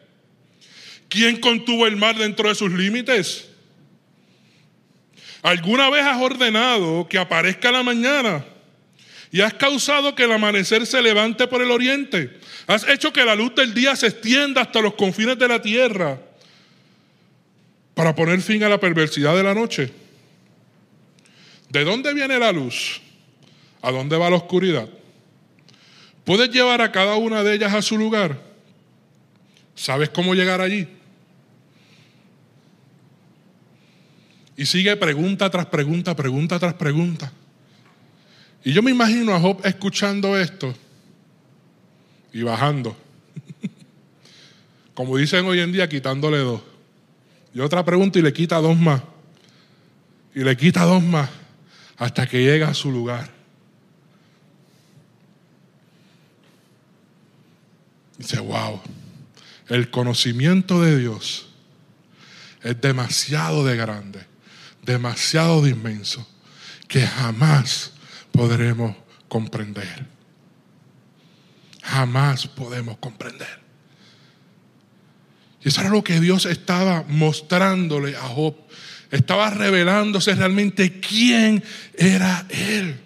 ¿Quién 1.08 1.40
contuvo 1.40 1.86
el 1.86 1.96
mar 1.96 2.16
dentro 2.16 2.48
de 2.48 2.54
sus 2.54 2.70
límites? 2.70 3.48
¿Alguna 5.42 5.88
vez 5.88 6.04
has 6.04 6.20
ordenado 6.20 7.08
que 7.08 7.18
aparezca 7.18 7.72
la 7.72 7.82
mañana 7.82 8.44
y 9.30 9.40
has 9.40 9.54
causado 9.54 10.14
que 10.14 10.24
el 10.24 10.32
amanecer 10.32 10.84
se 10.86 11.00
levante 11.00 11.46
por 11.46 11.62
el 11.62 11.70
oriente? 11.70 12.38
¿Has 12.66 12.86
hecho 12.86 13.12
que 13.12 13.24
la 13.24 13.34
luz 13.34 13.54
del 13.54 13.72
día 13.72 13.96
se 13.96 14.08
extienda 14.08 14.62
hasta 14.62 14.82
los 14.82 14.94
confines 14.94 15.38
de 15.38 15.48
la 15.48 15.62
tierra 15.62 16.20
para 17.94 18.14
poner 18.14 18.42
fin 18.42 18.62
a 18.64 18.68
la 18.68 18.78
perversidad 18.78 19.34
de 19.34 19.42
la 19.42 19.54
noche? 19.54 19.90
¿De 21.70 21.84
dónde 21.84 22.12
viene 22.12 22.38
la 22.38 22.52
luz? 22.52 23.00
¿A 23.82 23.90
dónde 23.90 24.16
va 24.16 24.30
la 24.30 24.36
oscuridad? 24.36 24.88
¿Puedes 26.24 26.50
llevar 26.50 26.82
a 26.82 26.92
cada 26.92 27.16
una 27.16 27.42
de 27.42 27.54
ellas 27.54 27.74
a 27.74 27.82
su 27.82 27.96
lugar? 27.96 28.40
¿Sabes 29.74 30.10
cómo 30.10 30.34
llegar 30.34 30.60
allí? 30.60 30.88
Y 34.56 34.66
sigue 34.66 34.96
pregunta 34.96 35.48
tras 35.48 35.66
pregunta, 35.66 36.16
pregunta 36.16 36.58
tras 36.58 36.74
pregunta. 36.74 37.32
Y 38.64 38.72
yo 38.72 38.82
me 38.82 38.90
imagino 38.90 39.32
a 39.32 39.40
Job 39.40 39.60
escuchando 39.64 40.36
esto 40.36 40.74
y 42.32 42.42
bajando. 42.42 42.96
Como 44.94 45.16
dicen 45.16 45.46
hoy 45.46 45.60
en 45.60 45.70
día, 45.70 45.88
quitándole 45.88 46.38
dos. 46.38 46.60
Y 47.54 47.60
otra 47.60 47.84
pregunta 47.84 48.18
y 48.18 48.22
le 48.22 48.32
quita 48.32 48.56
dos 48.56 48.76
más. 48.76 49.00
Y 50.34 50.40
le 50.40 50.56
quita 50.56 50.82
dos 50.84 51.02
más 51.02 51.30
hasta 51.96 52.26
que 52.26 52.42
llega 52.42 52.68
a 52.68 52.74
su 52.74 52.90
lugar. 52.90 53.37
Dice, 58.18 58.40
wow, 58.40 58.80
el 59.68 59.90
conocimiento 59.90 60.82
de 60.82 60.98
Dios 60.98 61.48
es 62.62 62.80
demasiado 62.80 63.64
de 63.64 63.76
grande, 63.76 64.26
demasiado 64.82 65.62
de 65.62 65.70
inmenso, 65.70 66.28
que 66.88 67.06
jamás 67.06 67.92
podremos 68.32 68.96
comprender. 69.28 70.06
Jamás 71.82 72.48
podemos 72.48 72.98
comprender. 72.98 73.60
Y 75.64 75.68
eso 75.68 75.80
era 75.80 75.90
lo 75.90 76.02
que 76.02 76.20
Dios 76.20 76.44
estaba 76.44 77.04
mostrándole 77.08 78.16
a 78.16 78.22
Job. 78.22 78.56
Estaba 79.10 79.50
revelándose 79.50 80.34
realmente 80.34 81.00
quién 81.00 81.62
era 81.94 82.46
Él. 82.50 83.00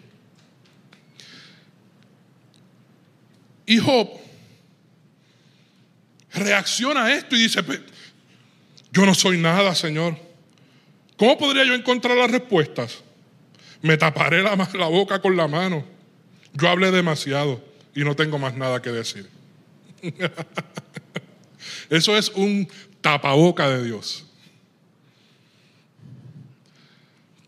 Y 3.66 3.78
Job 3.78 4.21
reacciona 6.34 7.04
a 7.04 7.14
esto 7.14 7.36
y 7.36 7.42
dice, 7.42 7.60
yo 8.92 9.06
no 9.06 9.14
soy 9.14 9.38
nada, 9.38 9.74
Señor. 9.74 10.16
¿Cómo 11.16 11.38
podría 11.38 11.64
yo 11.64 11.74
encontrar 11.74 12.16
las 12.16 12.30
respuestas? 12.30 13.02
Me 13.80 13.96
taparé 13.96 14.42
la, 14.42 14.54
boca 14.86 15.20
con 15.20 15.36
la 15.36 15.48
mano. 15.48 15.84
Yo 16.54 16.68
hablé 16.68 16.90
demasiado 16.90 17.62
y 17.94 18.04
no 18.04 18.14
tengo 18.14 18.38
más 18.38 18.56
nada 18.56 18.80
que 18.80 18.90
decir. 18.90 19.28
Eso 21.90 22.16
es 22.16 22.30
un 22.30 22.68
tapaboca 23.00 23.68
de 23.68 23.84
Dios. 23.84 24.26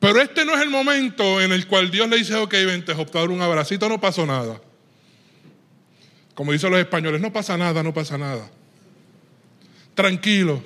Pero 0.01 0.21
este 0.21 0.45
no 0.45 0.55
es 0.55 0.61
el 0.61 0.71
momento 0.71 1.41
en 1.41 1.53
el 1.53 1.67
cual 1.67 1.91
Dios 1.91 2.09
le 2.09 2.19
dice, 2.19 2.35
ok, 2.35 2.53
vente, 2.53 2.93
optar 2.93 3.31
un 3.31 3.41
abracito, 3.41 3.89
no 3.89 4.01
pasó 4.01 4.27
nada. 4.27 4.61
Como 6.35 6.53
dicen 6.53 6.71
los 6.71 6.81
españoles, 6.81 7.21
no 7.21 7.33
pasa 7.33 7.57
nada, 7.57 7.83
no 7.83 7.95
pasa 7.95 8.19
nada. 8.19 8.51
Tranquilo, 9.95 10.63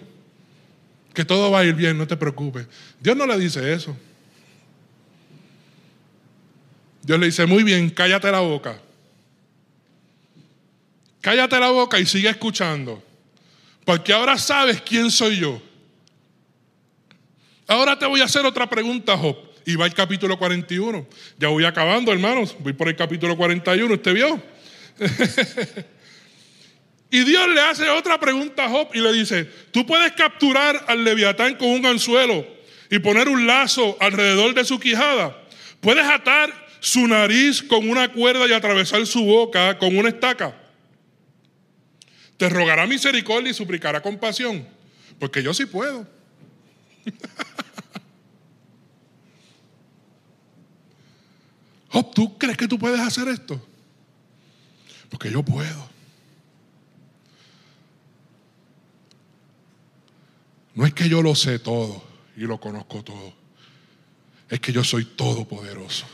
que 1.14 1.24
todo 1.24 1.50
va 1.50 1.60
a 1.60 1.64
ir 1.64 1.74
bien, 1.74 1.98
no 1.98 2.06
te 2.06 2.16
preocupes. 2.16 2.66
Dios 3.00 3.16
no 3.16 3.26
le 3.26 3.38
dice 3.38 3.72
eso. 3.72 3.96
Dios 7.02 7.18
le 7.18 7.26
dice, 7.26 7.46
muy 7.46 7.62
bien, 7.62 7.90
cállate 7.90 8.30
la 8.30 8.40
boca. 8.40 8.80
Cállate 11.20 11.58
la 11.58 11.70
boca 11.70 11.98
y 11.98 12.06
sigue 12.06 12.28
escuchando. 12.28 13.02
Porque 13.84 14.12
ahora 14.12 14.38
sabes 14.38 14.80
quién 14.82 15.10
soy 15.10 15.38
yo. 15.38 15.60
Ahora 17.66 17.98
te 17.98 18.06
voy 18.06 18.20
a 18.20 18.24
hacer 18.24 18.46
otra 18.46 18.68
pregunta, 18.68 19.16
Job. 19.16 19.36
Y 19.66 19.76
va 19.76 19.86
el 19.86 19.94
capítulo 19.94 20.38
41. 20.38 21.06
Ya 21.38 21.48
voy 21.48 21.64
acabando, 21.64 22.12
hermanos. 22.12 22.56
Voy 22.60 22.72
por 22.72 22.88
el 22.88 22.96
capítulo 22.96 23.36
41. 23.36 23.94
¿Usted 23.94 24.14
vio? 24.14 24.42
y 27.10 27.24
Dios 27.24 27.48
le 27.48 27.60
hace 27.60 27.88
otra 27.88 28.20
pregunta 28.20 28.66
a 28.66 28.68
Job 28.68 28.88
y 28.92 29.00
le 29.00 29.12
dice, 29.12 29.44
tú 29.70 29.86
puedes 29.86 30.12
capturar 30.12 30.84
al 30.88 31.04
leviatán 31.04 31.54
con 31.56 31.68
un 31.68 31.86
anzuelo 31.86 32.46
y 32.90 32.98
poner 32.98 33.28
un 33.28 33.46
lazo 33.46 33.96
alrededor 34.00 34.54
de 34.54 34.64
su 34.64 34.78
quijada. 34.78 35.36
Puedes 35.80 36.04
atar 36.04 36.68
su 36.80 37.06
nariz 37.06 37.62
con 37.62 37.88
una 37.88 38.12
cuerda 38.12 38.46
y 38.46 38.52
atravesar 38.52 39.06
su 39.06 39.24
boca 39.24 39.78
con 39.78 39.96
una 39.96 40.10
estaca. 40.10 40.54
Te 42.36 42.50
rogará 42.50 42.86
misericordia 42.86 43.50
y 43.50 43.54
suplicará 43.54 44.02
compasión. 44.02 44.66
Porque 45.18 45.42
yo 45.42 45.52
sí 45.54 45.66
puedo. 45.66 46.06
Job, 51.88 52.14
¿tú 52.14 52.38
crees 52.38 52.56
que 52.56 52.68
tú 52.68 52.78
puedes 52.78 53.00
hacer 53.00 53.26
esto? 53.28 53.60
Porque 55.08 55.32
yo 55.32 55.42
puedo. 55.42 55.97
No 60.78 60.86
es 60.86 60.94
que 60.94 61.08
yo 61.08 61.22
lo 61.22 61.34
sé 61.34 61.58
todo 61.58 62.04
y 62.36 62.42
lo 62.42 62.60
conozco 62.60 63.02
todo. 63.02 63.34
Es 64.48 64.60
que 64.60 64.72
yo 64.72 64.84
soy 64.84 65.04
todopoderoso. 65.06 66.06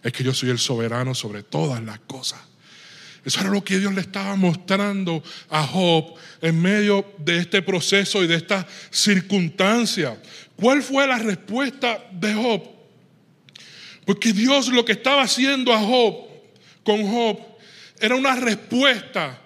Es 0.00 0.12
que 0.12 0.22
yo 0.22 0.32
soy 0.32 0.50
el 0.50 0.60
soberano 0.60 1.12
sobre 1.12 1.42
todas 1.42 1.82
las 1.82 1.98
cosas. 1.98 2.38
Eso 3.24 3.40
era 3.40 3.50
lo 3.50 3.64
que 3.64 3.80
Dios 3.80 3.92
le 3.92 4.02
estaba 4.02 4.36
mostrando 4.36 5.24
a 5.50 5.66
Job 5.66 6.14
en 6.40 6.62
medio 6.62 7.04
de 7.18 7.38
este 7.38 7.60
proceso 7.60 8.22
y 8.22 8.28
de 8.28 8.36
esta 8.36 8.64
circunstancia. 8.92 10.22
¿Cuál 10.54 10.80
fue 10.80 11.04
la 11.08 11.18
respuesta 11.18 12.06
de 12.12 12.34
Job? 12.34 12.62
Porque 14.06 14.32
Dios 14.32 14.68
lo 14.68 14.84
que 14.84 14.92
estaba 14.92 15.22
haciendo 15.22 15.72
a 15.72 15.80
Job, 15.80 16.14
con 16.84 17.04
Job, 17.10 17.40
era 17.98 18.14
una 18.14 18.36
respuesta 18.36 19.42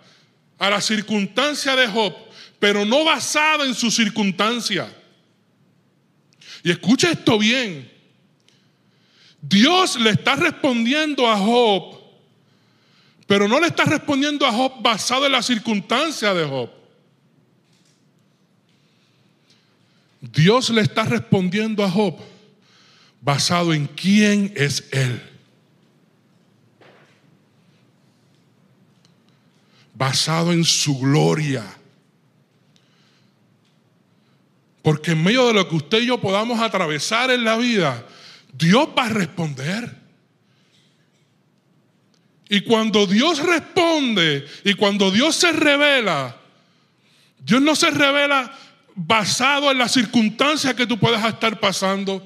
a 0.58 0.68
la 0.68 0.82
circunstancia 0.82 1.74
de 1.76 1.86
Job, 1.86 2.14
pero 2.62 2.84
no 2.84 3.02
basada 3.02 3.64
en 3.64 3.74
su 3.74 3.90
circunstancia. 3.90 4.86
Y 6.62 6.70
escucha 6.70 7.10
esto 7.10 7.36
bien. 7.36 7.90
Dios 9.40 9.98
le 9.98 10.10
está 10.10 10.36
respondiendo 10.36 11.28
a 11.28 11.36
Job 11.36 11.98
pero 13.26 13.48
no 13.48 13.58
le 13.58 13.68
está 13.68 13.84
respondiendo 13.84 14.46
a 14.46 14.52
Job 14.52 14.82
basado 14.82 15.24
en 15.24 15.32
la 15.32 15.42
circunstancia 15.42 16.34
de 16.34 16.44
Job. 16.44 16.70
Dios 20.20 20.70
le 20.70 20.82
está 20.82 21.04
respondiendo 21.04 21.82
a 21.82 21.90
Job 21.90 22.16
basado 23.22 23.72
en 23.72 23.86
quién 23.86 24.52
es 24.54 24.86
Él. 24.92 25.22
Basado 29.94 30.52
en 30.52 30.64
su 30.64 30.98
gloria. 30.98 31.64
Porque 34.82 35.12
en 35.12 35.22
medio 35.22 35.46
de 35.46 35.54
lo 35.54 35.68
que 35.68 35.76
usted 35.76 36.00
y 36.02 36.06
yo 36.06 36.20
podamos 36.20 36.60
atravesar 36.60 37.30
en 37.30 37.44
la 37.44 37.56
vida, 37.56 38.04
Dios 38.52 38.88
va 38.96 39.06
a 39.06 39.08
responder. 39.08 40.02
Y 42.48 42.60
cuando 42.62 43.06
Dios 43.06 43.38
responde 43.38 44.46
y 44.64 44.74
cuando 44.74 45.10
Dios 45.10 45.36
se 45.36 45.52
revela, 45.52 46.36
Dios 47.38 47.62
no 47.62 47.74
se 47.74 47.90
revela 47.90 48.52
basado 48.94 49.70
en 49.70 49.78
las 49.78 49.92
circunstancias 49.92 50.74
que 50.74 50.86
tú 50.86 50.98
puedas 50.98 51.24
estar 51.24 51.58
pasando. 51.60 52.22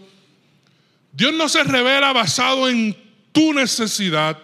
Dios 1.12 1.33
no 1.35 1.49
se 1.49 1.62
revela 1.62 2.12
basado 2.12 2.69
en 2.69 2.97
tu 3.33 3.53
necesidad. 3.53 4.38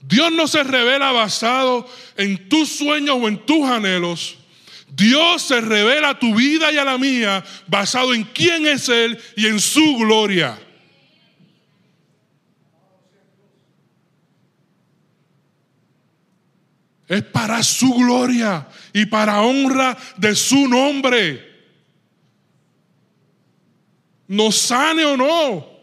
Dios 0.00 0.32
no 0.32 0.46
se 0.46 0.62
revela 0.64 1.12
basado 1.12 1.88
en 2.16 2.48
tus 2.48 2.76
sueños 2.76 3.16
o 3.20 3.28
en 3.28 3.38
tus 3.46 3.64
anhelos. 3.66 4.38
Dios 4.96 5.42
se 5.42 5.60
revela 5.60 6.10
a 6.10 6.18
tu 6.18 6.34
vida 6.34 6.70
y 6.70 6.78
a 6.78 6.84
la 6.84 6.98
mía 6.98 7.42
basado 7.66 8.14
en 8.14 8.22
quién 8.22 8.66
es 8.66 8.88
Él 8.88 9.20
y 9.34 9.46
en 9.46 9.58
su 9.58 9.96
gloria. 9.96 10.56
Es 17.08 17.22
para 17.24 17.62
su 17.64 17.92
gloria 17.94 18.68
y 18.92 19.06
para 19.06 19.42
honra 19.42 19.96
de 20.16 20.34
su 20.36 20.68
nombre. 20.68 21.52
Nos 24.28 24.56
sane 24.56 25.04
o 25.04 25.16
no. 25.16 25.74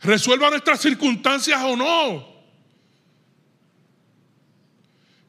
Resuelva 0.00 0.50
nuestras 0.50 0.80
circunstancias 0.80 1.60
o 1.64 1.76
no. 1.76 2.33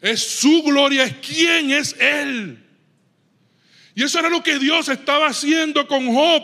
Es 0.05 0.21
su 0.21 0.61
gloria, 0.61 1.03
es 1.03 1.15
quién 1.15 1.71
es 1.71 1.95
Él. 1.99 2.63
Y 3.95 4.03
eso 4.03 4.19
era 4.19 4.29
lo 4.29 4.43
que 4.43 4.59
Dios 4.59 4.87
estaba 4.87 5.25
haciendo 5.25 5.87
con 5.87 6.13
Job. 6.13 6.43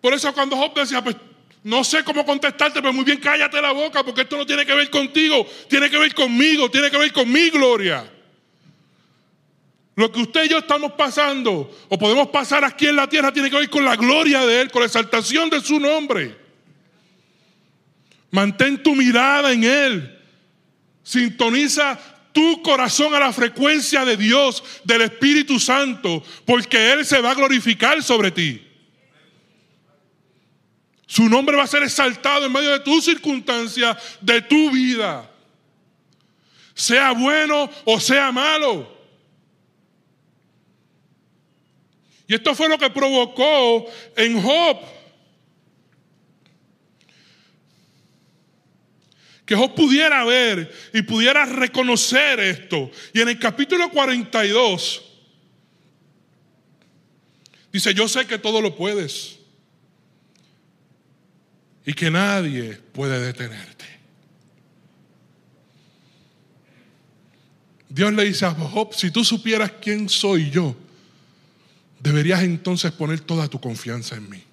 Por 0.00 0.14
eso 0.14 0.34
cuando 0.34 0.56
Job 0.56 0.74
decía, 0.74 1.00
pues 1.00 1.14
no 1.62 1.84
sé 1.84 2.02
cómo 2.02 2.26
contestarte, 2.26 2.80
pero 2.80 2.92
muy 2.92 3.04
bien 3.04 3.18
cállate 3.18 3.62
la 3.62 3.70
boca 3.70 4.02
porque 4.02 4.22
esto 4.22 4.36
no 4.36 4.44
tiene 4.44 4.66
que 4.66 4.74
ver 4.74 4.90
contigo, 4.90 5.46
tiene 5.68 5.88
que 5.88 5.96
ver 5.96 6.12
conmigo, 6.12 6.68
tiene 6.72 6.90
que 6.90 6.98
ver 6.98 7.12
con 7.12 7.30
mi 7.30 7.50
gloria. 7.50 8.10
Lo 9.94 10.10
que 10.10 10.22
usted 10.22 10.42
y 10.42 10.48
yo 10.48 10.58
estamos 10.58 10.90
pasando 10.94 11.72
o 11.88 11.96
podemos 11.96 12.30
pasar 12.30 12.64
aquí 12.64 12.88
en 12.88 12.96
la 12.96 13.08
tierra 13.08 13.32
tiene 13.32 13.48
que 13.48 13.58
ver 13.58 13.70
con 13.70 13.84
la 13.84 13.94
gloria 13.94 14.44
de 14.44 14.62
Él, 14.62 14.72
con 14.72 14.80
la 14.80 14.86
exaltación 14.86 15.48
de 15.50 15.60
su 15.60 15.78
nombre. 15.78 16.36
Mantén 18.32 18.82
tu 18.82 18.96
mirada 18.96 19.52
en 19.52 19.62
Él. 19.62 20.17
Sintoniza 21.08 21.98
tu 22.34 22.60
corazón 22.60 23.14
a 23.14 23.18
la 23.18 23.32
frecuencia 23.32 24.04
de 24.04 24.14
Dios, 24.14 24.62
del 24.84 25.00
Espíritu 25.00 25.58
Santo, 25.58 26.22
porque 26.44 26.92
Él 26.92 27.06
se 27.06 27.22
va 27.22 27.30
a 27.30 27.34
glorificar 27.34 28.02
sobre 28.02 28.30
ti. 28.30 28.62
Su 31.06 31.26
nombre 31.30 31.56
va 31.56 31.62
a 31.62 31.66
ser 31.66 31.82
exaltado 31.82 32.44
en 32.44 32.52
medio 32.52 32.72
de 32.72 32.80
tus 32.80 33.06
circunstancias, 33.06 33.96
de 34.20 34.42
tu 34.42 34.70
vida. 34.70 35.30
Sea 36.74 37.12
bueno 37.12 37.70
o 37.86 37.98
sea 37.98 38.30
malo. 38.30 38.94
Y 42.26 42.34
esto 42.34 42.54
fue 42.54 42.68
lo 42.68 42.76
que 42.76 42.90
provocó 42.90 43.86
en 44.14 44.42
Job 44.42 44.78
que 49.48 49.56
Job 49.56 49.74
pudiera 49.74 50.26
ver 50.26 50.70
y 50.92 51.00
pudiera 51.00 51.46
reconocer 51.46 52.38
esto. 52.38 52.90
Y 53.14 53.22
en 53.22 53.30
el 53.30 53.38
capítulo 53.38 53.88
42 53.88 55.02
dice, 57.72 57.94
yo 57.94 58.06
sé 58.08 58.26
que 58.26 58.36
todo 58.36 58.60
lo 58.60 58.76
puedes 58.76 59.38
y 61.86 61.94
que 61.94 62.10
nadie 62.10 62.74
puede 62.92 63.18
detenerte. 63.20 63.86
Dios 67.88 68.12
le 68.12 68.26
dice 68.26 68.44
a 68.44 68.50
Job, 68.50 68.92
si 68.92 69.10
tú 69.10 69.24
supieras 69.24 69.72
quién 69.80 70.10
soy 70.10 70.50
yo, 70.50 70.76
deberías 72.00 72.42
entonces 72.42 72.92
poner 72.92 73.20
toda 73.20 73.48
tu 73.48 73.58
confianza 73.58 74.14
en 74.14 74.28
mí. 74.28 74.47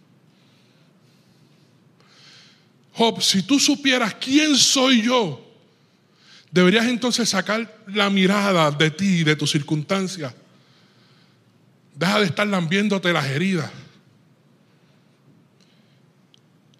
Job, 2.95 3.21
si 3.21 3.43
tú 3.43 3.59
supieras 3.59 4.15
quién 4.15 4.55
soy 4.55 5.01
yo, 5.01 5.45
deberías 6.49 6.85
entonces 6.85 7.27
sacar 7.27 7.83
la 7.87 8.09
mirada 8.09 8.71
de 8.71 8.89
ti 8.89 9.19
y 9.19 9.23
de 9.25 9.35
tus 9.35 9.51
circunstancias. 9.51 10.33
Deja 11.93 12.21
de 12.21 12.27
estar 12.27 12.47
lambiéndote 12.47 13.11
las 13.11 13.25
heridas. 13.25 13.69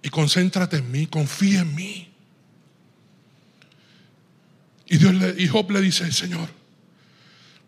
Y 0.02 0.10
concéntrate 0.10 0.78
en 0.78 0.90
mí, 0.90 1.06
confía 1.08 1.62
en 1.62 1.76
mí. 1.76 2.10
Y, 4.86 4.98
Dios 4.98 5.14
le, 5.16 5.36
y 5.38 5.48
Job 5.48 5.70
le 5.72 5.82
dice, 5.82 6.10
Señor, 6.14 6.48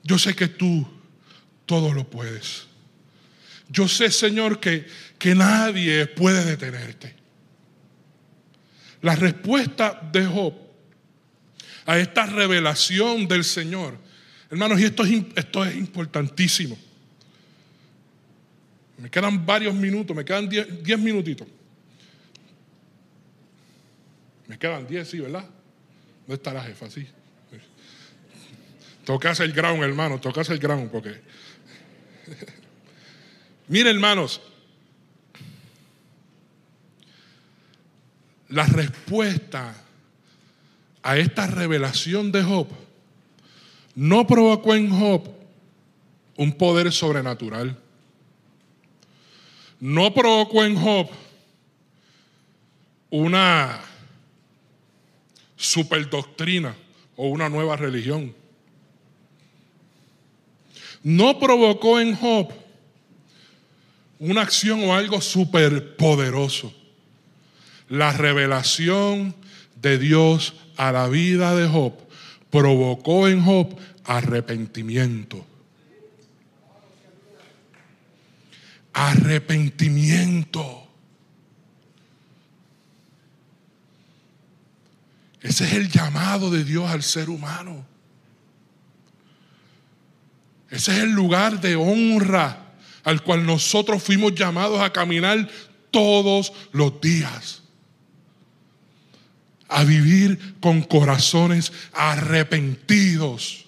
yo 0.04 0.18
sé 0.18 0.36
que 0.36 0.48
tú 0.48 0.88
todo 1.66 1.94
lo 1.94 2.10
puedes. 2.10 2.68
Yo 3.68 3.90
sé, 3.90 4.10
Señor, 4.10 4.62
que, 4.62 4.88
que 5.20 5.36
nadie 5.36 6.06
puede 6.06 6.46
detenerte. 6.46 7.17
La 9.02 9.16
respuesta 9.16 10.00
de 10.12 10.26
Job 10.26 10.54
a 11.86 11.98
esta 12.00 12.26
revelación 12.26 13.28
del 13.28 13.44
Señor, 13.44 13.98
hermanos, 14.50 14.80
y 14.80 14.86
esto 14.86 15.04
es, 15.06 15.24
esto 15.36 15.64
es 15.64 15.76
importantísimo. 15.76 16.78
Me 18.98 19.10
quedan 19.10 19.46
varios 19.46 19.76
minutos, 19.76 20.16
me 20.16 20.26
quedan 20.26 20.50
diez, 20.50 21.00
minutitos. 21.00 21.48
Me 24.48 24.58
quedan 24.58 24.88
diez, 24.88 25.08
sí, 25.08 25.20
¿verdad? 25.20 25.46
¿Dónde 26.26 26.36
está 26.36 26.54
la 26.54 26.64
jefa? 26.64 26.90
Sí. 26.90 27.08
Tocas 29.06 29.40
el 29.40 29.54
ground, 29.54 29.84
hermano, 29.84 30.20
tocas 30.20 30.50
el 30.50 30.60
ground, 30.60 30.90
porque. 30.90 31.22
Miren, 33.68 33.96
hermanos, 33.96 34.42
la 38.50 38.66
respuesta 38.66 39.76
a 41.04 41.18
esta 41.18 41.48
revelación 41.48 42.32
de 42.32 42.44
Job 42.44 42.68
no 43.96 44.28
provocó 44.28 44.76
en 44.76 44.90
Job 44.90 45.28
un 46.38 46.52
poder 46.54 46.92
sobrenatural. 46.92 47.78
No 49.80 50.14
provocó 50.14 50.64
en 50.64 50.76
Job 50.76 51.10
una 53.10 53.82
superdoctrina 55.56 56.76
o 57.16 57.28
una 57.28 57.50
nueva 57.50 57.76
religión. 57.76 58.36
No 61.02 61.40
provocó 61.40 62.00
en 62.00 62.16
Job 62.16 62.52
una 64.20 64.42
acción 64.42 64.84
o 64.84 64.94
algo 64.94 65.22
superpoderoso 65.22 66.77
la 67.90 68.12
revelación 68.12 69.36
de 69.82 69.98
Dios 69.98 70.54
a 70.76 70.92
la 70.92 71.08
vida 71.08 71.56
de 71.56 71.68
Job 71.68 71.94
provocó 72.50 73.28
en 73.28 73.44
Job 73.44 73.78
arrepentimiento. 74.06 75.46
Arrepentimiento. 78.94 80.84
Ese 85.42 85.66
es 85.66 85.74
el 85.74 85.90
llamado 85.90 86.50
de 86.50 86.64
Dios 86.64 86.90
al 86.90 87.04
ser 87.04 87.30
humano. 87.30 87.86
Ese 90.70 90.92
es 90.98 91.04
el 91.04 91.12
lugar 91.12 91.62
de 91.62 91.76
honra 91.76 92.64
al 93.04 93.24
cual 93.24 93.46
nosotros 93.46 94.04
fuimos 94.04 94.36
llamados 94.36 94.82
a 94.82 94.92
caminar 94.92 95.48
todos 95.92 96.52
los 96.74 97.00
días 97.00 97.64
a 99.68 99.84
vivir 99.84 100.56
con 100.60 100.82
corazones 100.82 101.72
arrepentidos, 101.94 103.66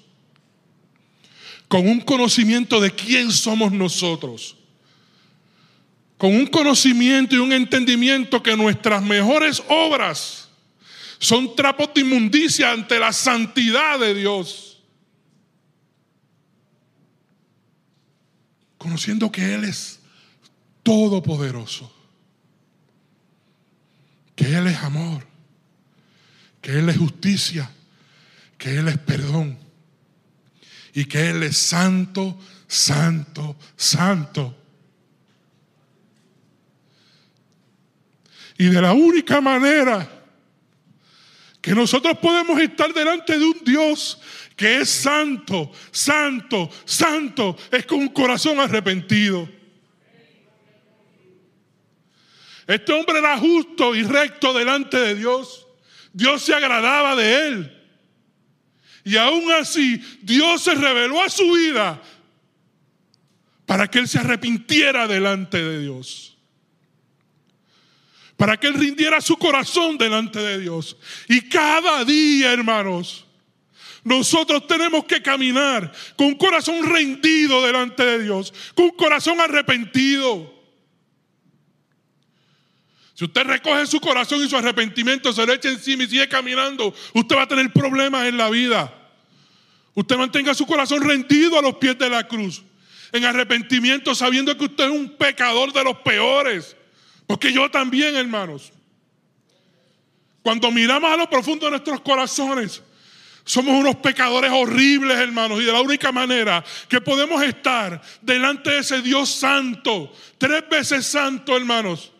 con 1.67 1.87
un 1.87 2.01
conocimiento 2.01 2.79
de 2.79 2.91
quién 2.91 3.31
somos 3.31 3.71
nosotros, 3.71 4.55
con 6.17 6.35
un 6.35 6.47
conocimiento 6.47 7.35
y 7.35 7.39
un 7.39 7.53
entendimiento 7.53 8.41
que 8.43 8.57
nuestras 8.57 9.01
mejores 9.03 9.61
obras 9.69 10.49
son 11.19 11.55
trapos 11.55 11.93
de 11.93 12.01
inmundicia 12.01 12.71
ante 12.71 12.97
la 12.97 13.13
santidad 13.13 13.99
de 13.99 14.13
Dios. 14.13 14.81
Conociendo 18.77 19.29
que 19.29 19.53
Él 19.53 19.65
es 19.65 19.99
todopoderoso, 20.81 21.93
que 24.35 24.55
Él 24.55 24.67
es 24.67 24.77
amor, 24.77 25.28
que 26.61 26.79
Él 26.79 26.89
es 26.89 26.97
justicia, 26.97 27.69
que 28.57 28.77
Él 28.77 28.87
es 28.87 28.97
perdón 28.97 29.57
y 30.93 31.05
que 31.05 31.29
Él 31.29 31.43
es 31.43 31.57
santo, 31.57 32.37
santo, 32.67 33.55
santo. 33.75 34.55
Y 38.57 38.65
de 38.65 38.81
la 38.81 38.93
única 38.93 39.39
manera 39.39 40.07
que 41.61 41.73
nosotros 41.73 42.17
podemos 42.17 42.59
estar 42.59 42.93
delante 42.93 43.37
de 43.37 43.45
un 43.45 43.61
Dios 43.63 44.19
que 44.55 44.81
es 44.81 44.89
santo, 44.89 45.71
santo, 45.91 46.69
santo, 46.83 47.55
es 47.71 47.85
con 47.85 47.99
un 47.99 48.09
corazón 48.09 48.59
arrepentido. 48.59 49.47
Este 52.67 52.91
hombre 52.91 53.19
era 53.19 53.37
justo 53.37 53.95
y 53.95 54.03
recto 54.03 54.53
delante 54.53 54.97
de 54.97 55.15
Dios. 55.15 55.65
Dios 56.13 56.41
se 56.41 56.53
agradaba 56.53 57.15
de 57.15 57.47
él. 57.47 57.75
Y 59.03 59.17
aún 59.17 59.51
así, 59.53 60.01
Dios 60.21 60.61
se 60.61 60.75
reveló 60.75 61.21
a 61.21 61.29
su 61.29 61.51
vida 61.53 62.01
para 63.65 63.87
que 63.87 63.99
él 63.99 64.07
se 64.07 64.19
arrepintiera 64.19 65.07
delante 65.07 65.63
de 65.63 65.81
Dios. 65.81 66.37
Para 68.35 68.57
que 68.57 68.67
él 68.67 68.73
rindiera 68.73 69.21
su 69.21 69.37
corazón 69.37 69.97
delante 69.97 70.39
de 70.39 70.59
Dios. 70.59 70.97
Y 71.27 71.41
cada 71.41 72.03
día, 72.05 72.51
hermanos, 72.51 73.25
nosotros 74.03 74.65
tenemos 74.65 75.05
que 75.05 75.21
caminar 75.21 75.91
con 76.15 76.35
corazón 76.35 76.85
rendido 76.85 77.63
delante 77.65 78.03
de 78.03 78.23
Dios, 78.23 78.53
con 78.75 78.89
corazón 78.91 79.39
arrepentido. 79.41 80.58
Si 83.19 83.25
usted 83.25 83.43
recoge 83.43 83.85
su 83.85 83.99
corazón 83.99 84.41
y 84.41 84.47
su 84.47 84.55
arrepentimiento, 84.55 85.33
se 85.33 85.45
lo 85.45 85.51
echa 85.51 85.67
encima 85.67 86.03
y 86.03 86.07
sigue 86.07 86.29
caminando, 86.29 86.93
usted 87.13 87.35
va 87.35 87.41
a 87.41 87.47
tener 87.49 87.69
problemas 87.73 88.25
en 88.25 88.37
la 88.37 88.49
vida. 88.49 88.93
Usted 89.93 90.15
mantenga 90.15 90.53
su 90.53 90.65
corazón 90.65 91.03
rendido 91.03 91.59
a 91.59 91.61
los 91.61 91.75
pies 91.75 91.97
de 91.97 92.09
la 92.09 92.25
cruz. 92.25 92.63
En 93.11 93.25
arrepentimiento, 93.25 94.15
sabiendo 94.15 94.57
que 94.57 94.63
usted 94.63 94.85
es 94.85 94.91
un 94.91 95.17
pecador 95.17 95.73
de 95.73 95.83
los 95.83 95.97
peores. 95.97 96.77
Porque 97.27 97.51
yo 97.51 97.69
también, 97.69 98.15
hermanos. 98.15 98.71
Cuando 100.41 100.71
miramos 100.71 101.11
a 101.11 101.17
lo 101.17 101.29
profundo 101.29 101.65
de 101.65 101.71
nuestros 101.71 101.99
corazones, 101.99 102.81
somos 103.43 103.75
unos 103.75 103.97
pecadores 103.97 104.49
horribles, 104.49 105.17
hermanos. 105.17 105.59
Y 105.59 105.65
de 105.65 105.73
la 105.73 105.81
única 105.81 106.13
manera 106.13 106.63
que 106.87 107.01
podemos 107.01 107.43
estar 107.43 108.01
delante 108.21 108.69
de 108.69 108.77
ese 108.77 109.01
Dios 109.01 109.29
santo, 109.29 110.09
tres 110.37 110.63
veces 110.69 111.05
santo, 111.05 111.57
hermanos, 111.57 112.13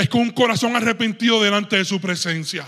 es 0.00 0.08
con 0.08 0.22
un 0.22 0.30
corazón 0.30 0.74
arrepentido 0.76 1.42
delante 1.42 1.76
de 1.76 1.84
su 1.84 2.00
presencia. 2.00 2.66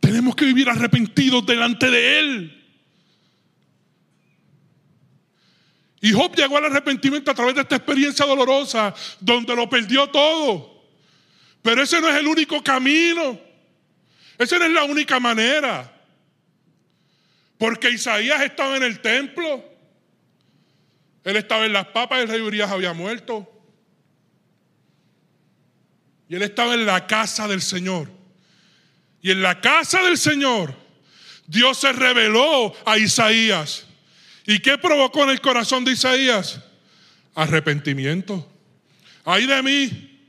Tenemos 0.00 0.34
que 0.34 0.44
vivir 0.44 0.68
arrepentidos 0.68 1.46
delante 1.46 1.90
de 1.90 2.18
Él. 2.18 2.64
Y 6.00 6.10
Job 6.10 6.34
llegó 6.34 6.56
al 6.56 6.64
arrepentimiento 6.64 7.30
a 7.30 7.34
través 7.34 7.54
de 7.54 7.60
esta 7.60 7.76
experiencia 7.76 8.26
dolorosa 8.26 8.92
donde 9.20 9.54
lo 9.54 9.68
perdió 9.68 10.08
todo. 10.08 10.82
Pero 11.62 11.82
ese 11.82 12.00
no 12.00 12.08
es 12.08 12.16
el 12.16 12.26
único 12.26 12.60
camino. 12.64 13.38
Esa 14.36 14.58
no 14.58 14.64
es 14.64 14.72
la 14.72 14.82
única 14.82 15.20
manera. 15.20 15.88
Porque 17.56 17.90
Isaías 17.90 18.42
estaba 18.42 18.76
en 18.76 18.82
el 18.82 19.00
templo. 19.00 19.64
Él 21.22 21.36
estaba 21.36 21.64
en 21.64 21.72
las 21.72 21.86
papas 21.86 22.20
el 22.20 22.28
rey 22.28 22.40
Urias 22.40 22.68
había 22.72 22.92
muerto. 22.92 23.51
Y 26.32 26.34
él 26.34 26.40
estaba 26.44 26.72
en 26.72 26.86
la 26.86 27.06
casa 27.06 27.46
del 27.46 27.60
Señor. 27.60 28.10
Y 29.20 29.32
en 29.32 29.42
la 29.42 29.60
casa 29.60 30.02
del 30.02 30.16
Señor, 30.16 30.74
Dios 31.46 31.76
se 31.76 31.92
reveló 31.92 32.74
a 32.86 32.96
Isaías. 32.96 33.84
¿Y 34.46 34.60
qué 34.60 34.78
provocó 34.78 35.24
en 35.24 35.28
el 35.28 35.42
corazón 35.42 35.84
de 35.84 35.92
Isaías? 35.92 36.58
Arrepentimiento. 37.34 38.50
Ay 39.26 39.44
de 39.44 39.62
mí, 39.62 40.26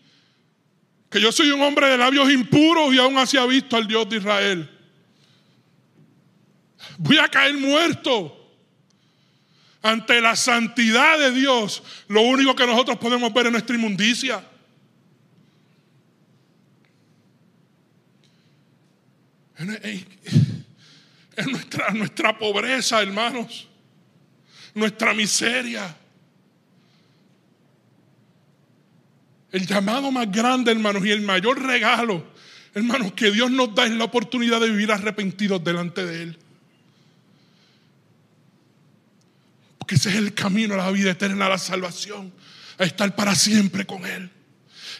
que 1.09 1.21
yo 1.21 1.31
soy 1.31 1.51
un 1.51 1.61
hombre 1.61 1.87
de 1.87 1.97
labios 1.97 2.29
impuros 2.29 2.93
y 2.93 2.99
aún 2.99 3.17
así 3.17 3.37
ha 3.37 3.45
visto 3.45 3.77
al 3.77 3.87
Dios 3.87 4.09
de 4.09 4.17
Israel. 4.17 4.69
Voy 6.97 7.17
a 7.17 7.29
caer 7.29 7.53
muerto. 7.53 8.41
Ante 9.81 10.19
la 10.19 10.35
santidad 10.35 11.17
de 11.17 11.31
Dios, 11.31 11.81
lo 12.09 12.23
único 12.23 12.53
que 12.57 12.67
nosotros 12.67 12.97
podemos 12.97 13.33
ver 13.33 13.45
es 13.45 13.53
nuestra 13.53 13.77
inmundicia. 13.77 14.43
Es 21.35 21.47
nuestra, 21.47 21.89
nuestra 21.91 22.37
pobreza, 22.37 23.01
hermanos. 23.01 23.67
Nuestra 24.73 25.13
miseria. 25.13 25.95
El 29.51 29.67
llamado 29.67 30.11
más 30.11 30.31
grande, 30.31 30.71
hermanos, 30.71 31.05
y 31.05 31.11
el 31.11 31.21
mayor 31.21 31.61
regalo, 31.61 32.25
hermanos, 32.73 33.13
que 33.13 33.31
Dios 33.31 33.51
nos 33.51 33.75
da 33.75 33.85
es 33.85 33.91
la 33.91 34.05
oportunidad 34.05 34.59
de 34.59 34.69
vivir 34.71 34.91
arrepentidos 34.91 35.63
delante 35.63 36.05
de 36.05 36.23
Él. 36.23 36.39
Porque 39.77 39.95
ese 39.95 40.09
es 40.09 40.15
el 40.15 40.33
camino 40.33 40.73
a 40.73 40.77
la 40.77 40.91
vida 40.91 41.11
eterna, 41.11 41.45
a 41.45 41.49
la 41.49 41.57
salvación, 41.59 42.33
a 42.79 42.83
estar 42.83 43.15
para 43.15 43.35
siempre 43.35 43.85
con 43.85 44.05
Él. 44.05 44.31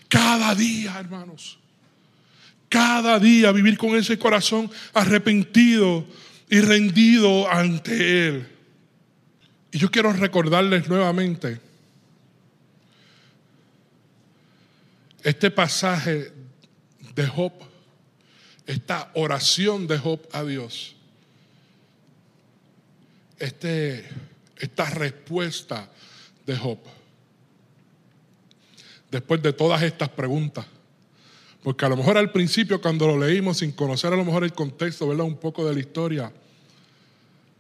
Cada 0.07 0.53
día, 0.53 0.99
hermanos. 0.99 1.57
Cada 2.73 3.19
día 3.19 3.51
vivir 3.51 3.77
con 3.77 3.95
ese 3.95 4.17
corazón 4.17 4.67
arrepentido 4.95 6.07
y 6.49 6.59
rendido 6.59 7.47
ante 7.47 8.27
Él. 8.27 8.47
Y 9.71 9.77
yo 9.77 9.91
quiero 9.91 10.11
recordarles 10.11 10.89
nuevamente 10.89 11.61
este 15.21 15.51
pasaje 15.51 16.31
de 17.13 17.27
Job, 17.27 17.53
esta 18.65 19.11
oración 19.13 19.85
de 19.85 19.99
Job 19.99 20.27
a 20.31 20.43
Dios, 20.43 20.95
este 23.37 24.09
esta 24.57 24.89
respuesta 24.89 25.91
de 26.47 26.57
Job. 26.57 26.79
Después 29.11 29.43
de 29.43 29.53
todas 29.53 29.83
estas 29.83 30.09
preguntas. 30.09 30.65
Porque 31.63 31.85
a 31.85 31.89
lo 31.89 31.95
mejor 31.95 32.17
al 32.17 32.31
principio 32.31 32.81
cuando 32.81 33.07
lo 33.07 33.25
leímos 33.25 33.59
sin 33.59 33.71
conocer 33.71 34.11
a 34.11 34.17
lo 34.17 34.25
mejor 34.25 34.43
el 34.43 34.51
contexto, 34.51 35.07
¿verdad? 35.07 35.25
Un 35.25 35.37
poco 35.37 35.65
de 35.65 35.73
la 35.73 35.79
historia, 35.79 36.31